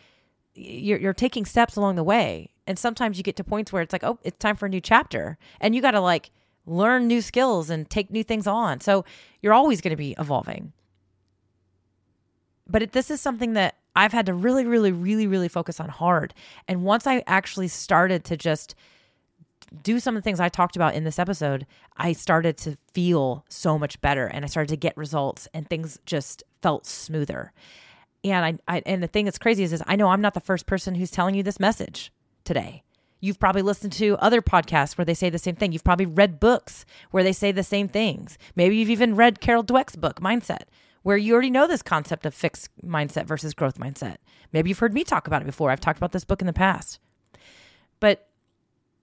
you're, 0.54 0.98
you're 0.98 1.12
taking 1.12 1.44
steps 1.44 1.74
along 1.74 1.96
the 1.96 2.04
way. 2.04 2.50
And 2.66 2.78
sometimes 2.78 3.18
you 3.18 3.24
get 3.24 3.36
to 3.36 3.44
points 3.44 3.72
where 3.72 3.82
it's 3.82 3.92
like, 3.92 4.04
oh, 4.04 4.18
it's 4.22 4.38
time 4.38 4.56
for 4.56 4.66
a 4.66 4.68
new 4.70 4.80
chapter. 4.80 5.36
And 5.60 5.74
you 5.74 5.82
got 5.82 5.92
to 5.92 6.00
like, 6.00 6.30
learn 6.66 7.06
new 7.06 7.20
skills 7.20 7.70
and 7.70 7.88
take 7.88 8.10
new 8.10 8.24
things 8.24 8.46
on. 8.46 8.80
So 8.80 9.04
you're 9.42 9.54
always 9.54 9.80
going 9.80 9.90
to 9.90 9.96
be 9.96 10.14
evolving. 10.18 10.72
But 12.68 12.82
it, 12.82 12.92
this 12.92 13.10
is 13.10 13.20
something 13.20 13.52
that 13.54 13.76
I've 13.94 14.12
had 14.12 14.26
to 14.26 14.34
really, 14.34 14.64
really, 14.64 14.92
really, 14.92 15.26
really 15.26 15.48
focus 15.48 15.78
on 15.80 15.88
hard. 15.88 16.34
And 16.66 16.82
once 16.82 17.06
I 17.06 17.22
actually 17.26 17.68
started 17.68 18.24
to 18.24 18.36
just 18.36 18.74
do 19.82 19.98
some 20.00 20.16
of 20.16 20.22
the 20.22 20.24
things 20.24 20.40
I 20.40 20.48
talked 20.48 20.76
about 20.76 20.94
in 20.94 21.04
this 21.04 21.18
episode, 21.18 21.66
I 21.96 22.12
started 22.12 22.56
to 22.58 22.76
feel 22.92 23.44
so 23.48 23.78
much 23.78 24.00
better 24.00 24.26
and 24.26 24.44
I 24.44 24.48
started 24.48 24.68
to 24.70 24.76
get 24.76 24.96
results 24.96 25.48
and 25.52 25.68
things 25.68 25.98
just 26.06 26.42
felt 26.62 26.86
smoother. 26.86 27.52
And 28.22 28.60
I, 28.66 28.76
I 28.76 28.82
and 28.86 29.02
the 29.02 29.06
thing 29.06 29.26
that's 29.26 29.38
crazy 29.38 29.64
is, 29.64 29.72
is 29.72 29.82
I 29.86 29.96
know 29.96 30.08
I'm 30.08 30.20
not 30.20 30.34
the 30.34 30.40
first 30.40 30.66
person 30.66 30.94
who's 30.94 31.10
telling 31.10 31.34
you 31.34 31.42
this 31.42 31.60
message 31.60 32.12
today. 32.44 32.82
You've 33.24 33.40
probably 33.40 33.62
listened 33.62 33.94
to 33.94 34.18
other 34.18 34.42
podcasts 34.42 34.98
where 34.98 35.04
they 35.06 35.14
say 35.14 35.30
the 35.30 35.38
same 35.38 35.56
thing. 35.56 35.72
You've 35.72 35.82
probably 35.82 36.04
read 36.04 36.38
books 36.38 36.84
where 37.10 37.24
they 37.24 37.32
say 37.32 37.52
the 37.52 37.62
same 37.62 37.88
things. 37.88 38.36
Maybe 38.54 38.76
you've 38.76 38.90
even 38.90 39.16
read 39.16 39.40
Carol 39.40 39.64
Dweck's 39.64 39.96
book, 39.96 40.20
Mindset, 40.20 40.64
where 41.04 41.16
you 41.16 41.32
already 41.32 41.48
know 41.48 41.66
this 41.66 41.80
concept 41.80 42.26
of 42.26 42.34
fixed 42.34 42.68
mindset 42.84 43.24
versus 43.24 43.54
growth 43.54 43.78
mindset. 43.78 44.16
Maybe 44.52 44.68
you've 44.68 44.78
heard 44.78 44.92
me 44.92 45.04
talk 45.04 45.26
about 45.26 45.40
it 45.40 45.46
before. 45.46 45.70
I've 45.70 45.80
talked 45.80 45.96
about 45.96 46.12
this 46.12 46.26
book 46.26 46.42
in 46.42 46.46
the 46.46 46.52
past. 46.52 46.98
But 47.98 48.28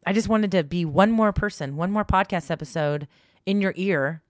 I 0.06 0.14
just 0.14 0.30
wanted 0.30 0.52
to 0.52 0.64
be 0.64 0.86
one 0.86 1.12
more 1.12 1.34
person, 1.34 1.76
one 1.76 1.92
more 1.92 2.06
podcast 2.06 2.52
episode 2.52 3.08
in 3.48 3.60
your 3.60 3.74
ear 3.76 4.22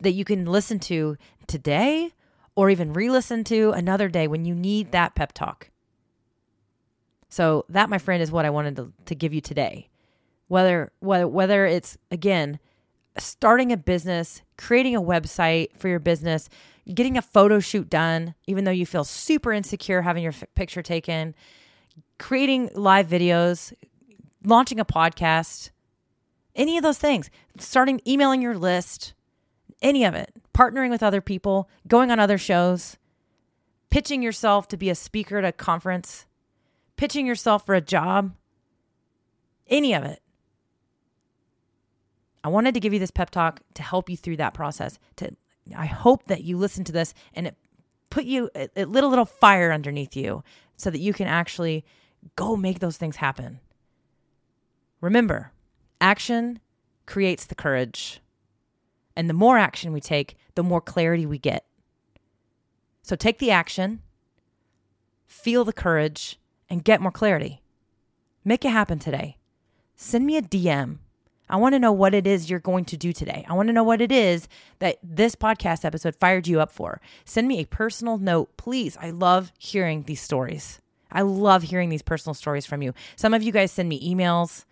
that 0.00 0.12
you 0.12 0.24
can 0.24 0.46
listen 0.46 0.78
to 0.78 1.18
today 1.46 2.12
or 2.54 2.70
even 2.70 2.94
re 2.94 3.10
listen 3.10 3.44
to 3.44 3.72
another 3.72 4.08
day 4.08 4.26
when 4.26 4.46
you 4.46 4.54
need 4.54 4.92
that 4.92 5.14
pep 5.14 5.32
talk. 5.32 5.68
So 7.32 7.64
that, 7.70 7.88
my 7.88 7.96
friend, 7.96 8.22
is 8.22 8.30
what 8.30 8.44
I 8.44 8.50
wanted 8.50 8.76
to, 8.76 8.92
to 9.06 9.14
give 9.14 9.32
you 9.32 9.40
today. 9.40 9.88
Whether 10.48 10.92
whether 11.00 11.26
whether 11.26 11.64
it's 11.64 11.96
again 12.10 12.58
starting 13.16 13.72
a 13.72 13.76
business, 13.78 14.42
creating 14.58 14.94
a 14.94 15.00
website 15.00 15.68
for 15.78 15.88
your 15.88 15.98
business, 15.98 16.50
getting 16.94 17.16
a 17.16 17.22
photo 17.22 17.58
shoot 17.58 17.88
done, 17.88 18.34
even 18.46 18.64
though 18.64 18.70
you 18.70 18.84
feel 18.84 19.02
super 19.02 19.50
insecure 19.50 20.02
having 20.02 20.22
your 20.22 20.34
f- 20.34 20.44
picture 20.54 20.82
taken, 20.82 21.34
creating 22.18 22.68
live 22.74 23.06
videos, 23.06 23.72
launching 24.44 24.78
a 24.78 24.84
podcast, 24.84 25.70
any 26.54 26.76
of 26.76 26.82
those 26.82 26.98
things, 26.98 27.30
starting 27.58 27.98
emailing 28.06 28.42
your 28.42 28.58
list, 28.58 29.14
any 29.80 30.04
of 30.04 30.14
it, 30.14 30.30
partnering 30.52 30.90
with 30.90 31.02
other 31.02 31.22
people, 31.22 31.70
going 31.88 32.10
on 32.10 32.20
other 32.20 32.36
shows, 32.36 32.98
pitching 33.88 34.22
yourself 34.22 34.68
to 34.68 34.76
be 34.76 34.90
a 34.90 34.94
speaker 34.94 35.38
at 35.38 35.46
a 35.46 35.52
conference, 35.52 36.26
pitching 37.02 37.26
yourself 37.26 37.66
for 37.66 37.74
a 37.74 37.80
job, 37.80 38.32
any 39.66 39.92
of 39.92 40.04
it. 40.04 40.22
I 42.44 42.48
wanted 42.48 42.74
to 42.74 42.80
give 42.80 42.92
you 42.92 43.00
this 43.00 43.10
pep 43.10 43.30
talk 43.30 43.60
to 43.74 43.82
help 43.82 44.08
you 44.08 44.16
through 44.16 44.36
that 44.36 44.54
process. 44.54 45.00
To 45.16 45.34
I 45.76 45.86
hope 45.86 46.28
that 46.28 46.44
you 46.44 46.56
listen 46.56 46.84
to 46.84 46.92
this 46.92 47.12
and 47.34 47.48
it 47.48 47.56
put 48.08 48.22
you 48.22 48.50
it, 48.54 48.70
it 48.76 48.88
lit 48.88 49.02
a 49.02 49.08
little 49.08 49.24
fire 49.24 49.72
underneath 49.72 50.14
you 50.14 50.44
so 50.76 50.90
that 50.90 51.00
you 51.00 51.12
can 51.12 51.26
actually 51.26 51.84
go 52.36 52.54
make 52.54 52.78
those 52.78 52.98
things 52.98 53.16
happen. 53.16 53.58
Remember, 55.00 55.50
action 56.00 56.60
creates 57.04 57.46
the 57.46 57.56
courage. 57.56 58.20
And 59.16 59.28
the 59.28 59.34
more 59.34 59.58
action 59.58 59.92
we 59.92 60.00
take, 60.00 60.36
the 60.54 60.62
more 60.62 60.80
clarity 60.80 61.26
we 61.26 61.40
get. 61.40 61.66
So 63.02 63.16
take 63.16 63.40
the 63.40 63.50
action, 63.50 64.02
feel 65.26 65.64
the 65.64 65.72
courage, 65.72 66.38
and 66.72 66.82
get 66.82 67.02
more 67.02 67.12
clarity. 67.12 67.60
Make 68.46 68.64
it 68.64 68.70
happen 68.70 68.98
today. 68.98 69.36
Send 69.94 70.24
me 70.24 70.38
a 70.38 70.42
DM. 70.42 71.00
I 71.50 71.56
want 71.56 71.74
to 71.74 71.78
know 71.78 71.92
what 71.92 72.14
it 72.14 72.26
is 72.26 72.48
you're 72.48 72.60
going 72.60 72.86
to 72.86 72.96
do 72.96 73.12
today. 73.12 73.44
I 73.46 73.52
want 73.52 73.66
to 73.66 73.74
know 73.74 73.84
what 73.84 74.00
it 74.00 74.10
is 74.10 74.48
that 74.78 74.96
this 75.02 75.36
podcast 75.36 75.84
episode 75.84 76.16
fired 76.16 76.48
you 76.48 76.62
up 76.62 76.72
for. 76.72 77.02
Send 77.26 77.46
me 77.46 77.60
a 77.60 77.66
personal 77.66 78.16
note, 78.16 78.56
please. 78.56 78.96
I 78.98 79.10
love 79.10 79.52
hearing 79.58 80.04
these 80.04 80.22
stories. 80.22 80.80
I 81.10 81.20
love 81.20 81.64
hearing 81.64 81.90
these 81.90 82.00
personal 82.00 82.32
stories 82.32 82.64
from 82.64 82.80
you. 82.80 82.94
Some 83.16 83.34
of 83.34 83.42
you 83.42 83.52
guys 83.52 83.70
send 83.70 83.90
me 83.90 84.00
emails 84.10 84.64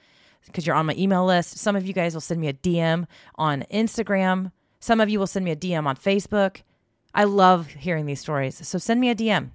because 0.47 0.67
you're 0.67 0.77
on 0.77 0.87
my 0.87 0.95
email 0.97 1.27
list. 1.27 1.59
Some 1.59 1.77
of 1.77 1.87
you 1.87 1.93
guys 1.93 2.15
will 2.15 2.23
send 2.23 2.41
me 2.41 2.49
a 2.49 2.55
DM 2.55 3.07
on 3.35 3.67
Instagram. 3.71 4.53
Some 4.81 5.03
of 5.03 5.11
you 5.11 5.19
will 5.19 5.27
send 5.27 5.45
me 5.45 5.51
a 5.51 5.57
DM 5.57 5.85
on 5.85 5.97
Facebook. 5.97 6.63
I 7.15 7.25
love 7.25 7.67
hearing 7.67 8.07
these 8.07 8.21
stories. 8.21 8.67
So 8.67 8.79
send 8.79 9.03
me 9.03 9.11
a 9.11 9.15
DM. 9.15 9.51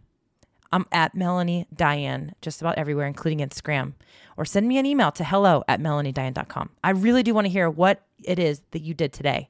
I'm 0.71 0.86
at 0.91 1.15
Melanie 1.15 1.67
Diane 1.75 2.34
just 2.41 2.62
about 2.62 2.78
everywhere, 2.78 3.08
including 3.08 3.39
Instagram. 3.39 3.93
Or 4.38 4.45
send 4.45 4.67
me 4.67 4.78
an 4.78 4.86
email 4.86 5.12
to 5.13 5.23
hello 5.23 5.63
at 5.67 5.80
melaniediane.com. 5.80 6.69
I 6.84 6.91
really 6.91 7.23
do 7.23 7.34
want 7.34 7.45
to 7.45 7.51
hear 7.51 7.69
what 7.69 8.01
it 8.23 8.39
is 8.39 8.62
that 8.71 8.82
you 8.82 8.93
did 8.93 9.13
today 9.13 9.49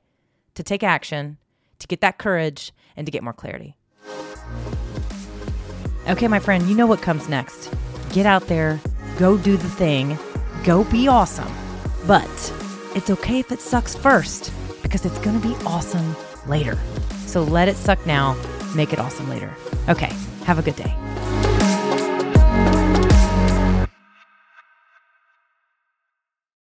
to 0.53 0.63
take 0.63 0.83
action, 0.83 1.37
to 1.79 1.87
get 1.87 2.01
that 2.01 2.17
courage, 2.17 2.71
and 2.95 3.05
to 3.05 3.11
get 3.11 3.23
more 3.23 3.33
clarity. 3.33 3.75
Okay, 6.07 6.27
my 6.27 6.39
friend, 6.39 6.67
you 6.67 6.75
know 6.75 6.85
what 6.85 7.01
comes 7.01 7.27
next. 7.27 7.73
Get 8.11 8.25
out 8.25 8.47
there, 8.47 8.79
go 9.17 9.37
do 9.37 9.57
the 9.57 9.69
thing, 9.69 10.17
go 10.63 10.83
be 10.83 11.07
awesome. 11.07 11.51
But 12.05 12.53
it's 12.95 13.09
okay 13.09 13.39
if 13.39 13.51
it 13.51 13.59
sucks 13.59 13.95
first 13.95 14.51
because 14.83 15.05
it's 15.05 15.17
going 15.19 15.41
to 15.41 15.47
be 15.47 15.55
awesome 15.65 16.15
later. 16.47 16.77
So 17.25 17.43
let 17.43 17.67
it 17.67 17.75
suck 17.75 18.05
now, 18.05 18.37
make 18.75 18.93
it 18.93 18.99
awesome 18.99 19.27
later. 19.29 19.51
Okay, 19.87 20.11
have 20.45 20.57
a 20.57 20.63
good 20.63 20.75
day. 20.75 21.34